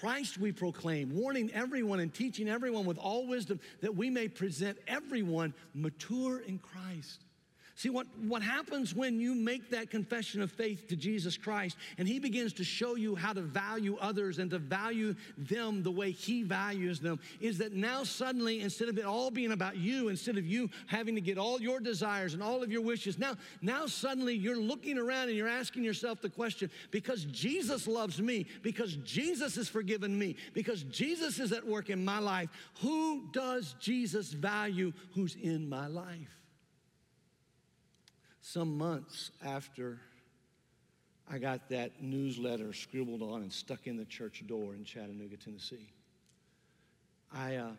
Christ 0.00 0.38
we 0.38 0.52
proclaim, 0.52 1.16
warning 1.16 1.50
everyone 1.54 1.98
and 1.98 2.12
teaching 2.12 2.48
everyone 2.48 2.84
with 2.84 2.98
all 2.98 3.26
wisdom 3.26 3.58
that 3.80 3.96
we 3.96 4.10
may 4.10 4.28
present 4.28 4.78
everyone 4.86 5.54
mature 5.74 6.40
in 6.40 6.58
Christ. 6.58 7.24
See, 7.78 7.90
what, 7.90 8.08
what 8.22 8.42
happens 8.42 8.92
when 8.92 9.20
you 9.20 9.36
make 9.36 9.70
that 9.70 9.88
confession 9.88 10.42
of 10.42 10.50
faith 10.50 10.88
to 10.88 10.96
Jesus 10.96 11.36
Christ 11.36 11.76
and 11.96 12.08
He 12.08 12.18
begins 12.18 12.52
to 12.54 12.64
show 12.64 12.96
you 12.96 13.14
how 13.14 13.32
to 13.32 13.40
value 13.40 13.96
others 14.00 14.40
and 14.40 14.50
to 14.50 14.58
value 14.58 15.14
them 15.36 15.84
the 15.84 15.90
way 15.92 16.10
He 16.10 16.42
values 16.42 16.98
them 16.98 17.20
is 17.40 17.58
that 17.58 17.74
now 17.74 18.02
suddenly, 18.02 18.62
instead 18.62 18.88
of 18.88 18.98
it 18.98 19.04
all 19.04 19.30
being 19.30 19.52
about 19.52 19.76
you, 19.76 20.08
instead 20.08 20.36
of 20.38 20.44
you 20.44 20.68
having 20.88 21.14
to 21.14 21.20
get 21.20 21.38
all 21.38 21.62
your 21.62 21.78
desires 21.78 22.34
and 22.34 22.42
all 22.42 22.64
of 22.64 22.72
your 22.72 22.82
wishes, 22.82 23.16
now, 23.16 23.36
now 23.62 23.86
suddenly 23.86 24.34
you're 24.34 24.58
looking 24.58 24.98
around 24.98 25.28
and 25.28 25.36
you're 25.36 25.46
asking 25.46 25.84
yourself 25.84 26.20
the 26.20 26.28
question 26.28 26.68
because 26.90 27.26
Jesus 27.26 27.86
loves 27.86 28.20
me, 28.20 28.46
because 28.60 28.96
Jesus 29.04 29.54
has 29.54 29.68
forgiven 29.68 30.18
me, 30.18 30.34
because 30.52 30.82
Jesus 30.82 31.38
is 31.38 31.52
at 31.52 31.64
work 31.64 31.90
in 31.90 32.04
my 32.04 32.18
life, 32.18 32.48
who 32.80 33.28
does 33.30 33.76
Jesus 33.78 34.32
value 34.32 34.92
who's 35.14 35.36
in 35.36 35.68
my 35.68 35.86
life? 35.86 36.38
Some 38.52 38.78
months 38.78 39.30
after 39.44 39.98
I 41.30 41.36
got 41.36 41.68
that 41.68 42.02
newsletter 42.02 42.72
scribbled 42.72 43.20
on 43.20 43.42
and 43.42 43.52
stuck 43.52 43.86
in 43.86 43.98
the 43.98 44.06
church 44.06 44.42
door 44.46 44.72
in 44.72 44.84
Chattanooga, 44.84 45.36
Tennessee, 45.36 45.90
I, 47.30 47.56
uh, 47.56 47.72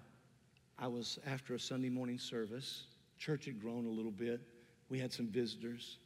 I 0.78 0.86
was 0.86 1.18
after 1.26 1.56
a 1.56 1.60
Sunday 1.60 1.90
morning 1.90 2.20
service. 2.20 2.84
Church 3.18 3.46
had 3.46 3.60
grown 3.60 3.88
a 3.88 3.90
little 3.90 4.12
bit. 4.12 4.42
We 4.90 5.00
had 5.00 5.12
some 5.12 5.26
visitors. 5.26 5.98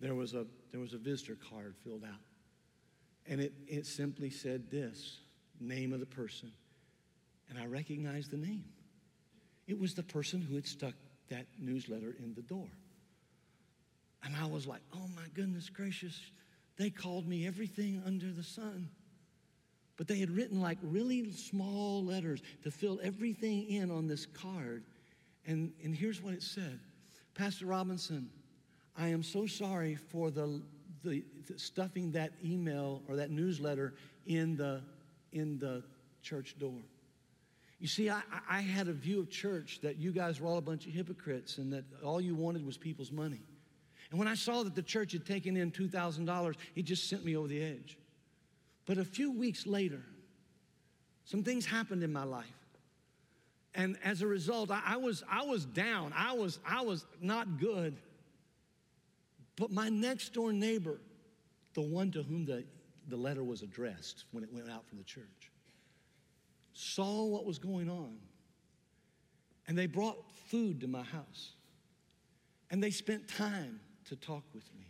There 0.00 0.16
was 0.16 0.34
a, 0.34 0.44
there 0.72 0.80
was 0.80 0.92
a 0.92 0.98
visitor 0.98 1.38
card 1.48 1.76
filled 1.84 2.02
out. 2.02 2.20
And 3.28 3.40
it, 3.40 3.52
it 3.68 3.86
simply 3.86 4.28
said 4.28 4.72
this 4.72 5.18
name 5.60 5.92
of 5.92 6.00
the 6.00 6.06
person. 6.06 6.50
And 7.48 7.60
I 7.60 7.66
recognized 7.66 8.32
the 8.32 8.38
name. 8.38 8.64
It 9.68 9.78
was 9.78 9.94
the 9.94 10.02
person 10.02 10.40
who 10.40 10.56
had 10.56 10.66
stuck 10.66 10.94
that 11.30 11.46
newsletter 11.60 12.16
in 12.18 12.34
the 12.34 12.42
door. 12.42 12.66
And 14.24 14.34
I 14.36 14.46
was 14.46 14.66
like, 14.66 14.80
oh 14.94 15.08
my 15.14 15.26
goodness 15.34 15.68
gracious, 15.68 16.18
they 16.76 16.90
called 16.90 17.26
me 17.28 17.46
everything 17.46 18.02
under 18.06 18.32
the 18.32 18.42
sun. 18.42 18.88
But 19.96 20.08
they 20.08 20.18
had 20.18 20.30
written 20.30 20.60
like 20.60 20.78
really 20.82 21.30
small 21.30 22.04
letters 22.04 22.42
to 22.64 22.70
fill 22.70 22.98
everything 23.02 23.68
in 23.68 23.90
on 23.90 24.08
this 24.08 24.26
card. 24.26 24.84
And, 25.46 25.72
and 25.84 25.94
here's 25.94 26.22
what 26.22 26.34
it 26.34 26.42
said 26.42 26.80
Pastor 27.34 27.66
Robinson, 27.66 28.30
I 28.96 29.08
am 29.08 29.22
so 29.22 29.46
sorry 29.46 29.94
for 29.94 30.30
the, 30.30 30.62
the, 31.04 31.24
the 31.46 31.58
stuffing 31.58 32.12
that 32.12 32.32
email 32.44 33.02
or 33.08 33.16
that 33.16 33.30
newsletter 33.30 33.94
in 34.26 34.56
the, 34.56 34.80
in 35.32 35.58
the 35.58 35.82
church 36.22 36.58
door. 36.58 36.80
You 37.78 37.88
see, 37.88 38.08
I, 38.08 38.22
I 38.48 38.60
had 38.60 38.88
a 38.88 38.92
view 38.92 39.20
of 39.20 39.30
church 39.30 39.80
that 39.82 39.98
you 39.98 40.12
guys 40.12 40.40
were 40.40 40.48
all 40.48 40.58
a 40.58 40.62
bunch 40.62 40.86
of 40.86 40.92
hypocrites 40.92 41.58
and 41.58 41.72
that 41.72 41.84
all 42.02 42.20
you 42.20 42.34
wanted 42.34 42.64
was 42.64 42.78
people's 42.78 43.12
money. 43.12 43.42
And 44.14 44.18
when 44.20 44.28
I 44.28 44.36
saw 44.36 44.62
that 44.62 44.76
the 44.76 44.82
church 44.82 45.10
had 45.10 45.26
taken 45.26 45.56
in 45.56 45.72
$2,000, 45.72 46.54
it 46.76 46.82
just 46.82 47.08
sent 47.08 47.24
me 47.24 47.36
over 47.36 47.48
the 47.48 47.60
edge. 47.60 47.98
But 48.86 48.96
a 48.96 49.04
few 49.04 49.32
weeks 49.32 49.66
later, 49.66 50.02
some 51.24 51.42
things 51.42 51.66
happened 51.66 52.04
in 52.04 52.12
my 52.12 52.22
life. 52.22 52.46
And 53.74 53.98
as 54.04 54.22
a 54.22 54.28
result, 54.28 54.70
I, 54.70 54.80
I, 54.86 54.96
was, 54.98 55.24
I 55.28 55.42
was 55.42 55.64
down. 55.64 56.12
I 56.16 56.32
was, 56.32 56.60
I 56.64 56.82
was 56.82 57.04
not 57.20 57.58
good. 57.58 57.96
But 59.56 59.72
my 59.72 59.88
next 59.88 60.32
door 60.32 60.52
neighbor, 60.52 61.00
the 61.74 61.82
one 61.82 62.12
to 62.12 62.22
whom 62.22 62.44
the, 62.44 62.62
the 63.08 63.16
letter 63.16 63.42
was 63.42 63.62
addressed 63.62 64.26
when 64.30 64.44
it 64.44 64.52
went 64.52 64.70
out 64.70 64.86
from 64.86 64.98
the 64.98 65.04
church, 65.04 65.50
saw 66.72 67.24
what 67.24 67.44
was 67.44 67.58
going 67.58 67.90
on. 67.90 68.14
And 69.66 69.76
they 69.76 69.86
brought 69.86 70.18
food 70.52 70.82
to 70.82 70.86
my 70.86 71.02
house. 71.02 71.54
And 72.70 72.80
they 72.80 72.92
spent 72.92 73.26
time 73.26 73.80
to 74.08 74.16
talk 74.16 74.44
with 74.54 74.64
me. 74.74 74.86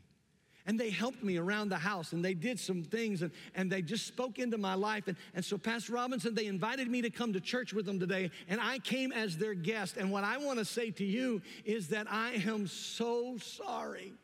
And 0.66 0.81
they 0.81 0.88
helped 0.88 1.22
me 1.22 1.37
around 1.37 1.68
the 1.68 1.77
house 1.77 2.12
and 2.12 2.24
they 2.24 2.33
did 2.33 2.59
some 2.59 2.83
things 2.83 3.20
and, 3.20 3.31
and 3.55 3.70
they 3.70 3.83
just 3.83 4.07
spoke 4.07 4.38
into 4.38 4.57
my 4.57 4.74
life. 4.74 5.09
And, 5.09 5.16
and 5.35 5.44
so, 5.44 5.59
Pastor 5.59 5.92
Robinson, 5.92 6.35
they 6.35 6.46
invited 6.46 6.88
me 6.88 7.03
to 7.03 7.11
come 7.11 7.35
to 7.35 7.40
church 7.40 7.74
with 7.74 7.85
them 7.85 8.00
today, 8.00 8.31
and 8.48 8.61
I 8.61 8.79
came 8.79 9.12
as 9.12 9.37
their 9.37 9.55
guest. 9.55 9.98
And 9.98 10.11
what 10.11 10.24
I 10.24 10.38
want 10.38 10.59
to 10.59 10.64
say 10.64 10.90
to 10.92 11.05
you 11.05 11.42
is 11.66 11.88
that 11.88 12.07
I 12.11 12.33
am 12.46 12.66
so 12.66 13.37
sorry 13.37 14.14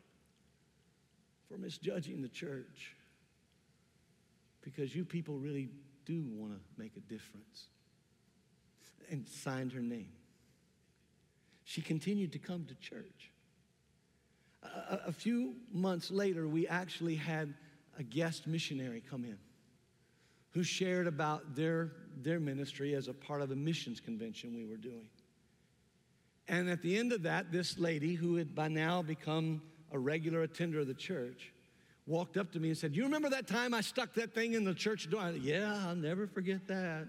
for 1.47 1.59
misjudging 1.59 2.23
the 2.23 2.29
church 2.29 2.95
because 4.61 4.95
you 4.95 5.05
people 5.05 5.37
really 5.37 5.69
do 6.05 6.23
want 6.33 6.53
to 6.53 6.59
make 6.81 6.97
a 6.97 7.01
difference. 7.01 7.67
And 9.11 9.27
signed 9.27 9.73
her 9.73 9.81
name. 9.81 10.13
She 11.65 11.81
continued 11.81 12.31
to 12.31 12.39
come 12.39 12.65
to 12.65 12.75
church 12.75 13.31
a, 14.63 14.99
a 15.07 15.11
few 15.11 15.55
months 15.71 16.11
later, 16.11 16.47
we 16.47 16.67
actually 16.67 17.15
had 17.15 17.53
a 17.97 18.03
guest 18.03 18.47
missionary 18.47 19.03
come 19.09 19.23
in 19.23 19.37
who 20.51 20.63
shared 20.63 21.07
about 21.07 21.55
their, 21.55 21.91
their 22.21 22.39
ministry 22.39 22.93
as 22.93 23.07
a 23.07 23.13
part 23.13 23.41
of 23.41 23.51
a 23.51 23.55
missions 23.55 23.99
convention 23.99 24.53
we 24.53 24.65
were 24.65 24.77
doing. 24.77 25.07
And 26.47 26.69
at 26.69 26.81
the 26.81 26.97
end 26.97 27.13
of 27.13 27.23
that, 27.23 27.51
this 27.51 27.77
lady, 27.77 28.13
who 28.13 28.35
had 28.35 28.53
by 28.53 28.67
now 28.67 29.01
become 29.01 29.61
a 29.91 29.99
regular 29.99 30.41
attender 30.41 30.79
of 30.79 30.87
the 30.87 30.93
church, 30.93 31.53
walked 32.05 32.35
up 32.35 32.51
to 32.51 32.59
me 32.59 32.69
and 32.69 32.77
said, 32.77 32.95
You 32.95 33.03
remember 33.03 33.29
that 33.29 33.47
time 33.47 33.73
I 33.73 33.81
stuck 33.81 34.13
that 34.15 34.33
thing 34.33 34.53
in 34.53 34.65
the 34.65 34.73
church 34.73 35.09
door? 35.09 35.21
Said, 35.21 35.41
yeah, 35.41 35.85
I'll 35.87 35.95
never 35.95 36.27
forget 36.27 36.67
that. 36.67 37.07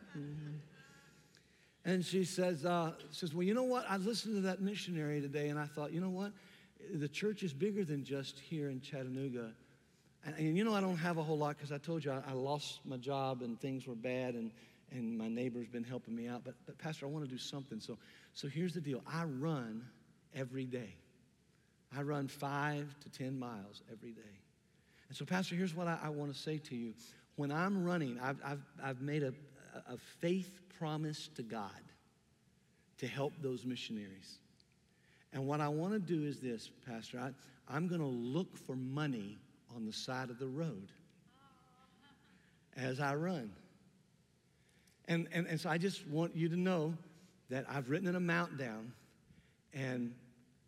And 1.85 2.05
she 2.05 2.25
says, 2.25 2.65
uh, 2.65 2.93
says, 3.11 3.35
Well, 3.35 3.43
you 3.43 3.55
know 3.55 3.65
what? 3.65 3.85
I 3.89 3.97
listened 3.97 4.37
to 4.37 4.41
that 4.43 4.61
missionary 4.61 5.21
today 5.21 5.49
and 5.49 5.59
I 5.59 5.67
thought, 5.67 5.93
you 5.93 6.01
know 6.01 6.11
what? 6.11 6.33
The 6.95 7.09
church 7.09 7.43
is 7.43 7.53
bigger 7.53 7.85
than 7.85 8.05
just 8.05 8.39
here 8.39 8.69
in 8.69 8.81
Chattanooga. 8.81 9.53
And, 10.25 10.35
and 10.37 10.57
you 10.57 10.65
know, 10.65 10.75
I 10.75 10.81
don't 10.81 10.97
have 10.97 11.19
a 11.19 11.23
whole 11.23 11.39
lot 11.39 11.57
because 11.57 11.73
I 11.73 11.79
told 11.79 12.05
you 12.05 12.13
I, 12.13 12.23
I, 12.29 12.33
lost 12.33 12.81
my 12.85 12.97
job 12.97 13.43
and 13.43 13.61
things 13.61 13.87
were 13.87 13.95
bad 13.95 14.35
and, 14.35 14.51
and 14.91 15.17
my 15.17 15.29
neighbor's 15.29 15.69
been 15.69 15.85
helping 15.85 16.15
me 16.15 16.29
out. 16.29 16.43
But, 16.45 16.55
but 16.67 16.79
Pastor, 16.79 17.07
I 17.07 17.09
want 17.09 17.25
to 17.25 17.31
do 17.31 17.39
something. 17.39 17.81
So, 17.81 17.99
so 18.35 18.49
here's 18.49 18.75
the 18.75 18.81
deal 18.81 19.03
I 19.07 19.25
run 19.25 19.85
every 20.35 20.65
day. 20.65 20.97
I 21.97 22.03
run 22.03 22.29
five 22.29 22.95
to 23.01 23.11
10 23.11 23.39
miles 23.39 23.83
every 23.91 24.13
day. 24.13 24.41
And 25.09 25.17
so, 25.17 25.25
Pastor, 25.25 25.55
here's 25.55 25.75
what 25.75 25.89
I, 25.89 25.99
I 26.05 26.09
want 26.09 26.33
to 26.33 26.39
say 26.39 26.59
to 26.59 26.75
you. 26.75 26.95
When 27.37 27.51
I'm 27.51 27.85
running, 27.85 28.19
I've, 28.21 28.39
I've, 28.45 28.63
I've 28.83 29.01
made 29.03 29.23
a, 29.23 29.33
a 29.89 29.97
faith 30.21 30.61
promise 30.79 31.29
to 31.37 31.43
God 31.43 31.71
to 32.99 33.07
help 33.07 33.33
those 33.43 33.65
missionaries. 33.65 34.39
And 35.33 35.47
what 35.47 35.61
I 35.61 35.69
want 35.69 35.93
to 35.95 35.99
do 35.99 36.25
is 36.25 36.41
this, 36.41 36.71
Pastor. 36.87 37.19
I, 37.19 37.31
I'm 37.75 37.89
going 37.89 38.01
to 38.01 38.07
look 38.07 38.57
for 38.57 38.77
money 38.77 39.39
on 39.75 39.87
the 39.87 39.93
side 39.93 40.31
of 40.31 40.39
the 40.39 40.47
road 40.47 40.89
as 42.77 43.01
I 43.01 43.15
run. 43.15 43.53
And, 45.09 45.29
and, 45.33 45.47
and 45.47 45.61
so 45.61 45.71
I 45.71 45.79
just 45.79 46.07
want 46.07 46.37
you 46.37 46.49
to 46.49 46.57
know 46.57 46.95
that 47.51 47.67
I've 47.69 47.91
written 47.91 48.09
an 48.09 48.17
amount 48.17 48.59
down 48.59 48.93
and 49.73 50.15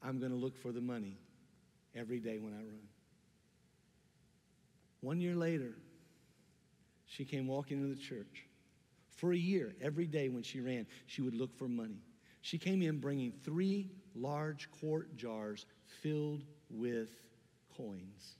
I'm 0.03 0.18
going 0.18 0.33
to 0.33 0.38
look 0.38 0.57
for 0.57 0.72
the 0.72 0.81
money 0.81 1.16
every 1.94 2.18
day 2.18 2.38
when 2.38 2.53
I 2.53 2.59
run. 2.59 2.88
One 5.00 5.20
year 5.20 5.35
later, 5.35 5.74
she 7.07 7.24
came 7.24 7.46
walking 7.46 7.83
into 7.83 7.94
the 7.94 8.00
church. 8.00 8.46
For 9.11 9.33
a 9.33 9.37
year, 9.37 9.74
every 9.81 10.07
day 10.07 10.29
when 10.29 10.42
she 10.42 10.61
ran, 10.61 10.87
she 11.07 11.22
would 11.22 11.35
look 11.35 11.57
for 11.57 11.68
money. 11.68 12.03
She 12.40 12.59
came 12.59 12.83
in 12.83 12.98
bringing 12.98 13.33
three 13.44 13.90
large 14.14 14.68
quart 14.70 15.16
jars 15.16 15.66
filled 16.03 16.44
with 16.70 17.11
coins. 17.77 18.37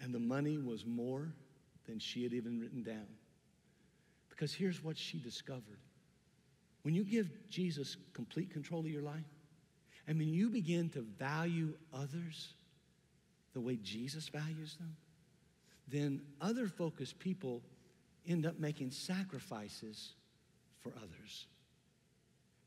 And 0.00 0.14
the 0.14 0.20
money 0.20 0.58
was 0.58 0.84
more 0.84 1.32
than 1.86 1.98
she 1.98 2.22
had 2.22 2.32
even 2.32 2.58
written 2.58 2.82
down. 2.82 3.06
Because 4.28 4.52
here's 4.52 4.82
what 4.82 4.98
she 4.98 5.18
discovered 5.18 5.78
when 6.82 6.94
you 6.94 7.04
give 7.04 7.30
Jesus 7.48 7.96
complete 8.12 8.50
control 8.50 8.80
of 8.80 8.88
your 8.88 9.02
life, 9.02 9.24
and 10.08 10.18
when 10.18 10.28
you 10.28 10.50
begin 10.50 10.88
to 10.90 11.02
value 11.02 11.74
others 11.94 12.54
the 13.52 13.60
way 13.60 13.76
Jesus 13.76 14.28
values 14.28 14.76
them, 14.80 14.96
then 15.86 16.22
other 16.40 16.66
focused 16.66 17.18
people 17.18 17.62
end 18.26 18.46
up 18.46 18.58
making 18.58 18.90
sacrifices 18.90 20.14
for 20.80 20.92
others. 20.96 21.46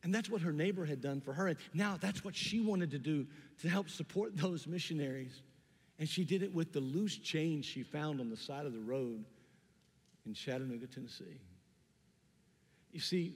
And 0.05 0.13
that's 0.13 0.29
what 0.29 0.43
her 0.43 0.53
neighbor 0.53 0.85
had 0.85 1.01
done 1.01 1.19
for 1.19 1.33
her. 1.33 1.47
And 1.47 1.57
now 1.73 1.97
that's 1.99 2.23
what 2.23 2.35
she 2.35 2.61
wanted 2.61 2.91
to 2.91 2.99
do 2.99 3.25
to 3.63 3.67
help 3.67 3.89
support 3.89 4.37
those 4.37 4.67
missionaries. 4.67 5.41
And 5.97 6.07
she 6.07 6.23
did 6.23 6.43
it 6.43 6.53
with 6.53 6.73
the 6.73 6.79
loose 6.79 7.17
change 7.17 7.65
she 7.65 7.81
found 7.81 8.21
on 8.21 8.29
the 8.29 8.37
side 8.37 8.67
of 8.67 8.73
the 8.73 8.79
road 8.79 9.25
in 10.27 10.35
Chattanooga, 10.35 10.85
Tennessee. 10.85 11.39
You 12.91 12.99
see, 12.99 13.35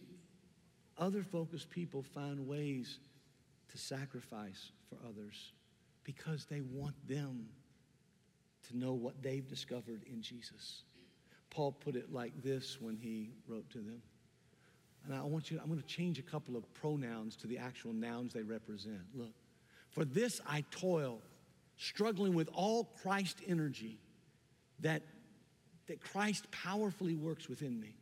other 0.95 1.23
focused 1.23 1.71
people 1.71 2.03
find 2.03 2.47
ways 2.47 2.99
to 3.71 3.77
sacrifice 3.79 4.71
for 4.89 4.97
others 5.07 5.53
because 6.03 6.45
they 6.45 6.61
want 6.61 6.93
them 7.07 7.47
to 8.67 8.77
know 8.77 8.93
what 8.93 9.23
they've 9.23 9.47
discovered 9.47 10.03
in 10.05 10.21
Jesus. 10.21 10.83
Paul 11.49 11.71
put 11.71 11.95
it 11.95 12.13
like 12.13 12.43
this 12.43 12.77
when 12.79 12.95
he 12.95 13.31
wrote 13.47 13.67
to 13.71 13.79
them. 13.79 14.03
And 15.05 15.15
I 15.15 15.23
want 15.23 15.49
you, 15.49 15.59
I'm 15.61 15.67
going 15.67 15.81
to 15.81 15.87
change 15.87 16.19
a 16.19 16.23
couple 16.23 16.55
of 16.55 16.71
pronouns 16.73 17.35
to 17.37 17.47
the 17.47 17.57
actual 17.57 17.93
nouns 17.93 18.33
they 18.33 18.43
represent. 18.43 19.01
Look, 19.13 19.33
for 19.89 20.05
this 20.05 20.39
I 20.47 20.63
toil, 20.71 21.21
struggling 21.77 22.33
with 22.33 22.49
all 22.53 22.85
Christ 23.01 23.37
energy 23.47 23.99
that, 24.81 25.01
that 25.87 26.01
Christ 26.01 26.49
powerfully 26.51 27.15
works 27.15 27.49
within 27.49 27.79
me. 27.79 27.95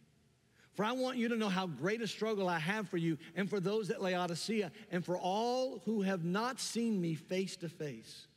For 0.74 0.86
I 0.86 0.92
want 0.92 1.18
you 1.18 1.28
to 1.30 1.36
know 1.36 1.50
how 1.50 1.66
great 1.66 2.02
a 2.02 2.08
struggle 2.08 2.48
I 2.48 2.60
have 2.60 2.88
for 2.88 2.98
you 2.98 3.18
and 3.36 3.50
for 3.50 3.60
those 3.60 3.90
at 3.90 4.02
Laodicea 4.02 4.72
and 4.92 5.04
for 5.04 5.18
all 5.18 5.82
who 5.86 6.04
have 6.04 6.24
not 6.24 6.60
seen 6.60 7.02
me 7.02 7.16
face 7.16 7.56
to 7.58 7.70
face, 7.70 8.28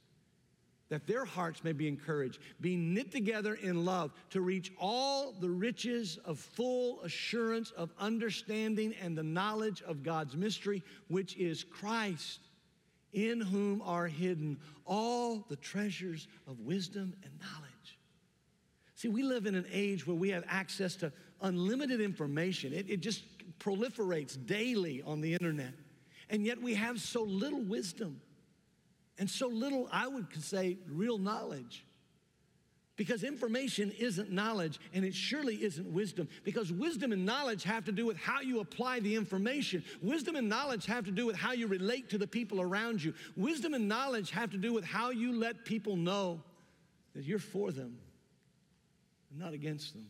that 0.91 1.07
their 1.07 1.25
hearts 1.25 1.65
may 1.65 1.73
be 1.73 1.89
encouraged, 1.89 2.41
being 2.61 2.93
knit 2.93 3.11
together 3.11 3.55
in 3.55 3.85
love 3.85 4.13
to 4.31 4.41
reach 4.41 4.73
all 4.79 5.33
the 5.33 5.49
riches 5.49 6.19
of 6.25 6.39
full 6.39 7.01
assurance 7.03 7.71
of 7.71 7.93
understanding 7.99 8.95
and 9.01 9.17
the 9.17 9.23
knowledge 9.23 9.83
of 9.83 10.03
God's 10.03 10.37
mystery, 10.37 10.83
which 11.09 11.37
is 11.37 11.65
Christ, 11.65 12.41
in 13.13 13.41
whom 13.41 13.81
are 13.83 14.07
hidden 14.07 14.59
all 14.85 15.47
the 15.49 15.57
treasures 15.57 16.29
of 16.47 16.61
wisdom 16.61 17.15
and 17.23 17.33
knowledge. 17.41 17.99
See, 18.97 19.09
we 19.09 19.23
live 19.23 19.47
in 19.47 19.55
an 19.55 19.67
age 19.73 20.07
where 20.07 20.17
we 20.17 20.29
have 20.31 20.45
access 20.49 20.97
to 20.97 21.13
unlimited 21.41 22.01
information. 22.01 22.73
It, 22.73 22.91
it 22.91 23.01
just 23.01 23.25
proliferates 23.59 24.37
daily 24.47 25.03
on 25.03 25.21
the 25.21 25.33
internet. 25.33 25.73
And 26.29 26.45
yet 26.45 26.61
we 26.61 26.75
have 26.75 27.01
so 27.01 27.23
little 27.23 27.63
wisdom 27.63 28.21
and 29.21 29.29
so 29.29 29.49
little, 29.49 29.87
I 29.93 30.09
would 30.09 30.27
say, 30.43 30.79
real 30.91 31.19
knowledge. 31.19 31.85
Because 32.97 33.23
information 33.23 33.93
isn't 33.99 34.31
knowledge, 34.31 34.81
and 34.95 35.05
it 35.05 35.15
surely 35.15 35.63
isn't 35.63 35.87
wisdom. 35.87 36.27
Because 36.43 36.73
wisdom 36.73 37.13
and 37.13 37.27
knowledge 37.27 37.63
have 37.65 37.85
to 37.85 37.93
do 37.93 38.07
with 38.07 38.17
how 38.17 38.41
you 38.41 38.61
apply 38.61 39.01
the 39.01 39.15
information. 39.15 39.85
Wisdom 40.03 40.37
and 40.37 40.49
knowledge 40.49 40.87
have 40.87 41.05
to 41.05 41.11
do 41.11 41.27
with 41.27 41.37
how 41.37 41.53
you 41.53 41.67
relate 41.67 42.09
to 42.11 42.19
the 42.19 42.27
people 42.27 42.63
around 42.63 43.05
you. 43.05 43.13
Wisdom 43.37 43.75
and 43.75 43.87
knowledge 43.87 44.31
have 44.31 44.51
to 44.53 44.59
do 44.59 44.73
with 44.73 44.85
how 44.85 45.11
you 45.11 45.35
let 45.39 45.67
people 45.67 45.97
know 45.97 46.43
that 47.15 47.25
you're 47.25 47.39
for 47.39 47.73
them 47.73 47.99
and 49.31 49.39
not 49.39 49.53
against 49.53 49.93
them. 49.93 50.07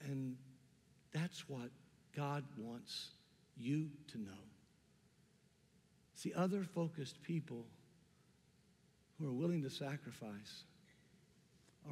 And 0.00 0.36
that's 1.12 1.46
what 1.50 1.70
God 2.16 2.44
wants 2.56 3.10
you 3.58 3.90
to 4.12 4.18
know. 4.18 4.47
See, 6.18 6.32
other 6.34 6.64
focused 6.64 7.22
people 7.22 7.64
who 9.20 9.28
are 9.28 9.32
willing 9.32 9.62
to 9.62 9.70
sacrifice 9.70 10.64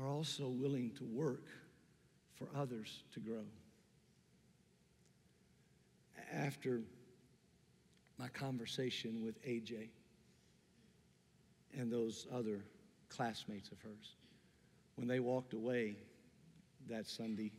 are 0.00 0.08
also 0.08 0.48
willing 0.48 0.90
to 0.98 1.04
work 1.04 1.44
for 2.34 2.48
others 2.56 3.04
to 3.14 3.20
grow. 3.20 3.44
After 6.32 6.80
my 8.18 8.26
conversation 8.26 9.24
with 9.24 9.40
AJ 9.46 9.90
and 11.78 11.92
those 11.92 12.26
other 12.34 12.64
classmates 13.08 13.70
of 13.70 13.80
hers, 13.80 14.16
when 14.96 15.06
they 15.06 15.20
walked 15.20 15.52
away 15.52 15.94
that 16.88 17.06
Sunday 17.06 17.52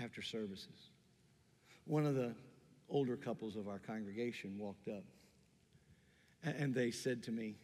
after 0.00 0.22
services. 0.22 0.90
One 1.84 2.06
of 2.06 2.14
the 2.14 2.32
older 2.88 3.16
couples 3.16 3.56
of 3.56 3.66
our 3.66 3.80
congregation 3.80 4.56
walked 4.56 4.86
up 4.86 5.02
and 6.42 6.74
they 6.74 6.90
said 6.90 7.22
to 7.24 7.32
me, 7.32 7.56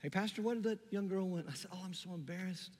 Hey, 0.00 0.10
Pastor, 0.10 0.42
what 0.42 0.54
did 0.54 0.64
that 0.64 0.92
young 0.92 1.08
girl 1.08 1.28
want? 1.28 1.46
I 1.48 1.54
said, 1.54 1.70
Oh, 1.74 1.80
I'm 1.84 1.94
so 1.94 2.12
embarrassed. 2.14 2.72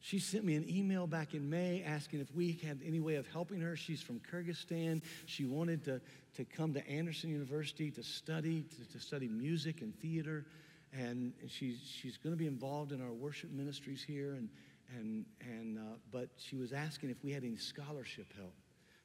She 0.00 0.18
sent 0.18 0.44
me 0.44 0.54
an 0.54 0.68
email 0.68 1.06
back 1.06 1.34
in 1.34 1.50
May 1.50 1.82
asking 1.82 2.20
if 2.20 2.32
we 2.34 2.60
had 2.64 2.80
any 2.86 3.00
way 3.00 3.16
of 3.16 3.26
helping 3.26 3.60
her. 3.60 3.76
She's 3.76 4.00
from 4.00 4.20
Kyrgyzstan. 4.20 5.02
She 5.24 5.44
wanted 5.44 5.84
to, 5.86 6.00
to 6.36 6.44
come 6.44 6.74
to 6.74 6.88
Anderson 6.88 7.30
University 7.30 7.90
to 7.90 8.02
study, 8.02 8.62
to, 8.62 8.92
to 8.92 9.00
study 9.00 9.26
music 9.26 9.80
and 9.80 9.98
theater. 9.98 10.46
And, 10.92 11.32
she's, 11.48 11.80
she's 11.82 12.16
going 12.16 12.32
to 12.32 12.38
be 12.38 12.46
involved 12.46 12.92
in 12.92 13.02
our 13.02 13.12
worship 13.12 13.50
ministries 13.50 14.02
here. 14.02 14.34
And, 14.34 14.48
and, 14.96 15.24
and, 15.40 15.78
uh, 15.78 15.96
but 16.12 16.28
she 16.36 16.56
was 16.56 16.72
asking 16.72 17.10
if 17.10 17.24
we 17.24 17.32
had 17.32 17.42
any 17.42 17.56
scholarship 17.56 18.32
help 18.36 18.54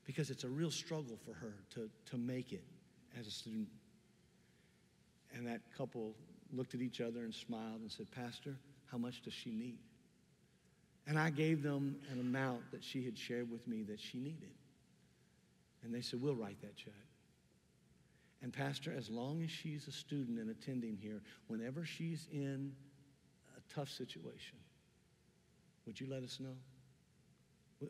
because 0.06 0.30
it's 0.30 0.44
a 0.44 0.50
real 0.50 0.72
struggle 0.72 1.18
for 1.26 1.34
her 1.34 1.56
to, 1.74 1.90
to 2.12 2.18
make 2.18 2.54
it 2.54 2.64
as 3.20 3.28
a 3.28 3.32
student. 3.32 3.68
And 5.36 5.48
that 5.48 5.62
couple 5.78 6.15
looked 6.54 6.74
at 6.74 6.82
each 6.82 7.02
other 7.02 7.22
and 7.22 7.34
smiled 7.34 7.82
and 7.82 7.91
said, 7.91 8.12
Pastor, 8.12 8.58
how 8.91 8.98
much 8.98 9.22
does 9.22 9.34
she 9.34 9.52
need? 9.52 9.80
And 11.08 11.17
I 11.17 11.30
gave 11.30 11.63
them 11.63 11.96
an 12.12 12.20
amount 12.20 12.72
that 12.72 12.84
she 12.84 13.04
had 13.04 13.17
shared 13.17 13.50
with 13.50 13.67
me 13.67 13.84
that 13.84 14.00
she 14.00 14.20
needed. 14.20 14.52
And 15.84 15.94
they 15.94 16.02
said, 16.02 16.22
We'll 16.22 16.36
write 16.36 16.62
that 16.62 16.76
check. 16.76 16.94
And, 18.44 18.52
Pastor, 18.52 18.94
as 18.96 19.10
long 19.10 19.44
as 19.44 19.52
she's 19.52 19.88
a 19.88 19.91
student 19.91 20.39
and 20.39 20.50
attending 20.50 20.98
here, 21.00 21.22
whenever 21.48 21.86
she's 21.86 22.28
in 22.32 22.72
a 23.56 23.74
tough 23.74 23.89
situation, 23.89 24.58
would 25.86 26.00
you 26.00 26.08
let 26.10 26.24
us 26.24 26.39
know? 26.39 26.56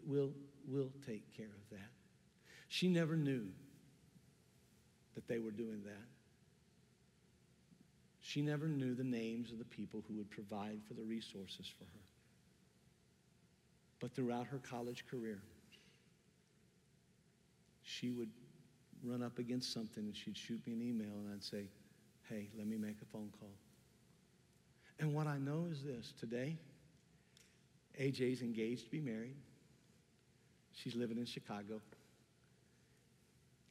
We'll, 0.05 0.31
we'll 0.67 0.91
take 1.05 1.35
care 1.35 1.45
of 1.45 1.69
that. 1.77 1.89
She 2.67 2.87
never 2.87 3.15
knew 3.15 3.47
that 5.15 5.27
they 5.27 5.39
were 5.39 5.51
doing 5.51 5.81
that. 5.85 6.07
She 8.31 8.41
never 8.41 8.65
knew 8.65 8.95
the 8.95 9.03
names 9.03 9.51
of 9.51 9.57
the 9.57 9.65
people 9.65 10.01
who 10.07 10.13
would 10.13 10.29
provide 10.29 10.79
for 10.87 10.93
the 10.93 11.03
resources 11.03 11.69
for 11.77 11.83
her. 11.83 11.99
But 13.99 14.15
throughout 14.15 14.47
her 14.47 14.59
college 14.59 15.03
career, 15.11 15.41
she 17.83 18.09
would 18.09 18.29
run 19.03 19.21
up 19.21 19.37
against 19.37 19.73
something 19.73 20.05
and 20.05 20.15
she'd 20.15 20.37
shoot 20.37 20.65
me 20.65 20.71
an 20.71 20.81
email 20.81 21.11
and 21.11 21.33
I'd 21.33 21.43
say, 21.43 21.65
hey, 22.29 22.47
let 22.57 22.67
me 22.67 22.77
make 22.77 22.95
a 23.01 23.05
phone 23.05 23.33
call. 23.37 23.51
And 25.01 25.13
what 25.13 25.27
I 25.27 25.37
know 25.37 25.67
is 25.69 25.83
this 25.83 26.13
today, 26.17 26.55
AJ's 27.99 28.41
engaged 28.41 28.85
to 28.85 28.91
be 28.91 29.01
married. 29.01 29.35
She's 30.71 30.95
living 30.95 31.17
in 31.17 31.25
Chicago. 31.25 31.81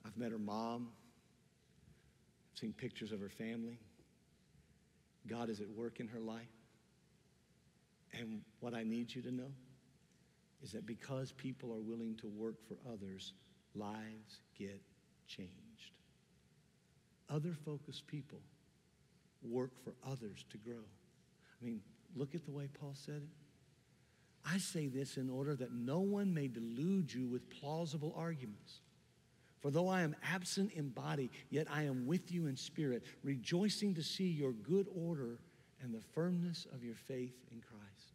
I've 0.04 0.18
met 0.18 0.32
her 0.32 0.38
mom, 0.38 0.88
I've 2.52 2.58
seen 2.58 2.74
pictures 2.74 3.10
of 3.10 3.20
her 3.20 3.30
family. 3.30 3.78
God 5.26 5.50
is 5.50 5.60
at 5.60 5.68
work 5.68 6.00
in 6.00 6.08
her 6.08 6.20
life. 6.20 6.48
And 8.12 8.42
what 8.60 8.74
I 8.74 8.82
need 8.82 9.14
you 9.14 9.22
to 9.22 9.30
know 9.30 9.52
is 10.62 10.72
that 10.72 10.86
because 10.86 11.32
people 11.32 11.72
are 11.72 11.80
willing 11.80 12.16
to 12.16 12.28
work 12.28 12.56
for 12.66 12.76
others, 12.92 13.32
lives 13.74 14.40
get 14.58 14.80
changed. 15.26 15.50
Other 17.28 17.54
focused 17.64 18.06
people 18.06 18.40
work 19.42 19.70
for 19.84 19.94
others 20.04 20.44
to 20.50 20.58
grow. 20.58 20.84
I 21.60 21.64
mean, 21.64 21.80
look 22.14 22.34
at 22.34 22.44
the 22.44 22.50
way 22.50 22.68
Paul 22.80 22.94
said 22.94 23.22
it. 23.22 23.28
I 24.44 24.58
say 24.58 24.88
this 24.88 25.16
in 25.16 25.30
order 25.30 25.54
that 25.56 25.72
no 25.72 26.00
one 26.00 26.32
may 26.32 26.48
delude 26.48 27.12
you 27.12 27.26
with 27.26 27.48
plausible 27.50 28.14
arguments. 28.16 28.80
For 29.60 29.70
though 29.70 29.88
I 29.88 30.00
am 30.00 30.16
absent 30.22 30.72
in 30.72 30.88
body, 30.88 31.30
yet 31.50 31.66
I 31.70 31.82
am 31.82 32.06
with 32.06 32.32
you 32.32 32.46
in 32.46 32.56
spirit, 32.56 33.04
rejoicing 33.22 33.94
to 33.94 34.02
see 34.02 34.28
your 34.28 34.52
good 34.52 34.86
order 34.96 35.38
and 35.82 35.94
the 35.94 36.00
firmness 36.14 36.66
of 36.74 36.82
your 36.82 36.94
faith 36.94 37.34
in 37.52 37.60
Christ. 37.60 38.14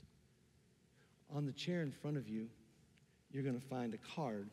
On 1.34 1.46
the 1.46 1.54
chair 1.54 1.82
in 1.82 1.92
front 1.92 2.18
of 2.18 2.28
you, 2.28 2.48
you're 3.32 3.44
going 3.44 3.60
to 3.60 3.68
find 3.68 3.94
a 3.94 3.98
card, 3.98 4.50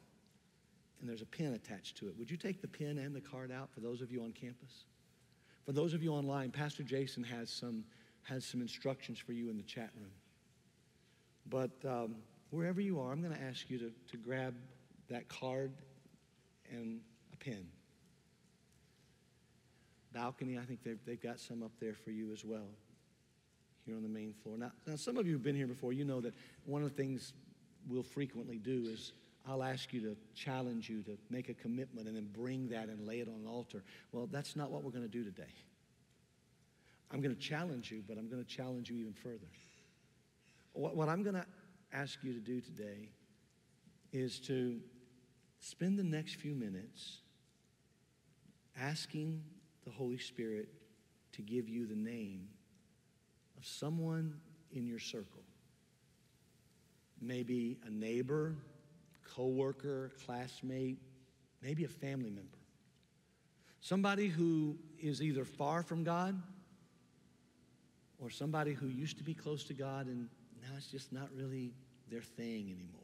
and 1.00 1.08
there's 1.08 1.22
a 1.22 1.26
pen 1.26 1.54
attached 1.54 1.96
to 1.98 2.08
it. 2.08 2.14
Would 2.18 2.30
you 2.30 2.36
take 2.36 2.60
the 2.60 2.68
pen 2.68 2.98
and 2.98 3.14
the 3.14 3.20
card 3.20 3.50
out 3.50 3.70
for 3.72 3.80
those 3.80 4.02
of 4.02 4.10
you 4.10 4.22
on 4.22 4.32
campus? 4.32 4.84
For 5.64 5.72
those 5.72 5.94
of 5.94 6.02
you 6.02 6.12
online, 6.12 6.50
Pastor 6.50 6.82
Jason 6.82 7.22
has 7.24 7.48
some, 7.48 7.84
has 8.24 8.44
some 8.44 8.60
instructions 8.60 9.18
for 9.18 9.32
you 9.32 9.48
in 9.48 9.56
the 9.56 9.62
chat 9.62 9.90
room. 9.96 10.10
But 11.48 11.70
um, 11.88 12.16
wherever 12.50 12.80
you 12.80 13.00
are, 13.00 13.12
I'm 13.12 13.22
going 13.22 13.34
to 13.34 13.42
ask 13.42 13.70
you 13.70 13.78
to, 13.78 13.92
to 14.10 14.16
grab 14.16 14.54
that 15.08 15.28
card 15.28 15.72
and 16.72 17.00
a 17.32 17.36
pen. 17.36 17.66
Balcony, 20.12 20.58
I 20.58 20.62
think 20.62 20.82
they've, 20.82 20.98
they've 21.06 21.22
got 21.22 21.40
some 21.40 21.62
up 21.62 21.72
there 21.80 21.94
for 21.94 22.10
you 22.10 22.32
as 22.32 22.44
well. 22.44 22.68
here 23.86 23.96
on 23.96 24.02
the 24.02 24.08
main 24.08 24.34
floor. 24.42 24.56
Now, 24.58 24.72
now, 24.86 24.96
some 24.96 25.16
of 25.16 25.26
you 25.26 25.34
have 25.34 25.42
been 25.42 25.56
here 25.56 25.66
before. 25.66 25.92
You 25.92 26.04
know 26.04 26.20
that 26.20 26.34
one 26.66 26.82
of 26.82 26.94
the 26.94 27.02
things 27.02 27.32
we'll 27.88 28.02
frequently 28.02 28.58
do 28.58 28.86
is 28.90 29.12
I'll 29.48 29.62
ask 29.62 29.92
you 29.92 30.00
to 30.02 30.16
challenge 30.34 30.88
you 30.88 31.02
to 31.02 31.16
make 31.30 31.48
a 31.48 31.54
commitment 31.54 32.06
and 32.06 32.16
then 32.16 32.28
bring 32.32 32.68
that 32.68 32.88
and 32.88 33.06
lay 33.06 33.20
it 33.20 33.28
on 33.28 33.34
an 33.34 33.46
altar. 33.46 33.82
Well, 34.12 34.28
that's 34.30 34.54
not 34.54 34.70
what 34.70 34.84
we're 34.84 34.90
going 34.90 35.02
to 35.02 35.08
do 35.08 35.24
today. 35.24 35.52
I'm 37.10 37.20
going 37.20 37.34
to 37.34 37.40
challenge 37.40 37.90
you, 37.90 38.02
but 38.06 38.18
I'm 38.18 38.28
going 38.28 38.42
to 38.42 38.48
challenge 38.48 38.88
you 38.88 38.96
even 38.96 39.12
further. 39.12 39.48
What, 40.72 40.96
what 40.96 41.08
I'm 41.08 41.22
going 41.22 41.34
to 41.34 41.46
ask 41.92 42.18
you 42.22 42.32
to 42.32 42.40
do 42.40 42.60
today 42.60 43.10
is 44.12 44.38
to 44.40 44.80
spend 45.62 45.96
the 45.96 46.04
next 46.04 46.34
few 46.34 46.54
minutes 46.54 47.18
asking 48.76 49.42
the 49.84 49.90
Holy 49.90 50.18
Spirit 50.18 50.68
to 51.32 51.42
give 51.42 51.68
you 51.68 51.86
the 51.86 51.96
name 51.96 52.48
of 53.56 53.64
someone 53.64 54.34
in 54.72 54.86
your 54.86 54.98
circle. 54.98 55.42
Maybe 57.20 57.78
a 57.86 57.90
neighbor, 57.90 58.56
coworker, 59.36 60.10
classmate, 60.26 60.98
maybe 61.62 61.84
a 61.84 61.88
family 61.88 62.30
member. 62.30 62.58
Somebody 63.80 64.26
who 64.26 64.76
is 65.00 65.22
either 65.22 65.44
far 65.44 65.84
from 65.84 66.02
God 66.02 66.40
or 68.18 68.30
somebody 68.30 68.72
who 68.72 68.88
used 68.88 69.18
to 69.18 69.24
be 69.24 69.34
close 69.34 69.62
to 69.64 69.74
God 69.74 70.06
and 70.06 70.28
now 70.60 70.70
it's 70.76 70.88
just 70.88 71.12
not 71.12 71.28
really 71.36 71.72
their 72.10 72.20
thing 72.20 72.64
anymore. 72.64 73.01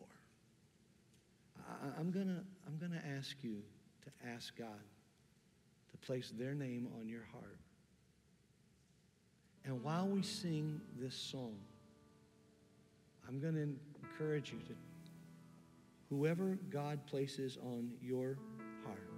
I, 1.69 2.01
am 2.01 2.11
gonna, 2.11 2.43
I'm 2.67 2.79
gonna 2.79 3.03
ask 3.17 3.37
you 3.43 3.63
to 4.05 4.29
ask 4.29 4.57
God 4.57 4.69
to 5.91 6.07
place 6.07 6.33
their 6.39 6.55
name 6.55 6.89
on 7.01 7.09
your 7.09 7.27
heart. 7.33 7.59
And 9.65 9.83
while 9.83 10.07
we 10.07 10.23
sing 10.23 10.81
this 10.99 11.15
song, 11.15 11.55
I'm 13.29 13.39
going 13.39 13.55
to 13.55 13.69
encourage 14.03 14.51
you 14.51 14.59
to, 14.61 14.75
whoever 16.09 16.59
God 16.71 17.07
places 17.07 17.59
on 17.63 17.91
your 18.03 18.39
heart, 18.87 19.11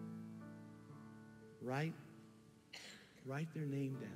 write, 1.63 1.95
write 3.25 3.47
their 3.55 3.65
name 3.65 3.95
down. 4.01 4.11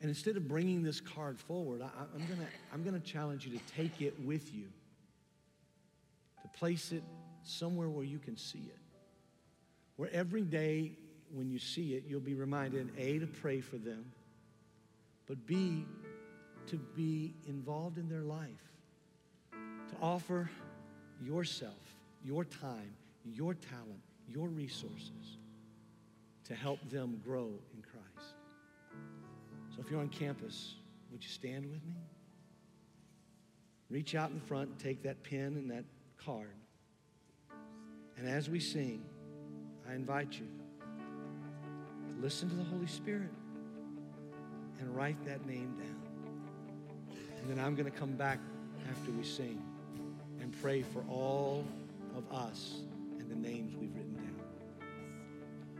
And 0.00 0.08
instead 0.08 0.36
of 0.36 0.48
bringing 0.48 0.82
this 0.82 1.00
card 1.00 1.38
forward, 1.38 1.80
I, 1.80 1.86
am 2.14 2.26
going 2.26 2.40
to 2.40 2.46
I'm 2.72 2.82
going 2.82 3.00
to 3.00 3.06
challenge 3.06 3.46
you 3.46 3.56
to 3.56 3.64
take 3.76 4.02
it 4.02 4.18
with 4.24 4.52
you, 4.52 4.64
to 4.64 4.85
place 6.58 6.92
it 6.92 7.02
somewhere 7.42 7.88
where 7.88 8.04
you 8.04 8.18
can 8.18 8.36
see 8.36 8.58
it. 8.66 8.78
Where 9.96 10.10
every 10.12 10.42
day 10.42 10.92
when 11.32 11.50
you 11.50 11.58
see 11.58 11.94
it, 11.94 12.04
you'll 12.06 12.20
be 12.20 12.34
reminded 12.34 12.90
A, 12.98 13.18
to 13.18 13.26
pray 13.26 13.60
for 13.60 13.76
them, 13.76 14.04
but 15.26 15.46
B, 15.46 15.84
to 16.68 16.76
be 16.76 17.34
involved 17.46 17.98
in 17.98 18.08
their 18.08 18.22
life, 18.22 18.48
to 19.52 19.96
offer 20.02 20.50
yourself, 21.24 21.74
your 22.24 22.44
time, 22.44 22.92
your 23.24 23.54
talent, 23.54 24.00
your 24.28 24.48
resources 24.48 25.38
to 26.46 26.54
help 26.54 26.78
them 26.90 27.20
grow 27.24 27.50
in 27.74 27.82
Christ. 27.82 28.34
So 29.74 29.82
if 29.84 29.90
you're 29.90 30.00
on 30.00 30.08
campus, 30.08 30.74
would 31.10 31.22
you 31.22 31.28
stand 31.28 31.64
with 31.64 31.84
me? 31.84 31.94
Reach 33.90 34.14
out 34.14 34.30
in 34.30 34.40
front, 34.40 34.78
take 34.78 35.02
that 35.02 35.22
pen 35.22 35.56
and 35.56 35.70
that 35.70 35.84
card. 36.24 36.50
And 38.16 38.28
as 38.28 38.48
we 38.48 38.60
sing, 38.60 39.04
I 39.88 39.94
invite 39.94 40.32
you 40.32 40.48
to 42.08 42.22
listen 42.22 42.48
to 42.48 42.56
the 42.56 42.64
Holy 42.64 42.86
Spirit 42.86 43.30
and 44.80 44.94
write 44.96 45.22
that 45.24 45.46
name 45.46 45.74
down. 45.76 46.02
And 47.40 47.50
then 47.50 47.64
I'm 47.64 47.74
going 47.74 47.90
to 47.90 47.96
come 47.96 48.12
back 48.12 48.38
after 48.90 49.10
we 49.10 49.24
sing 49.24 49.62
and 50.40 50.54
pray 50.60 50.82
for 50.82 51.04
all 51.08 51.64
of 52.16 52.32
us 52.32 52.80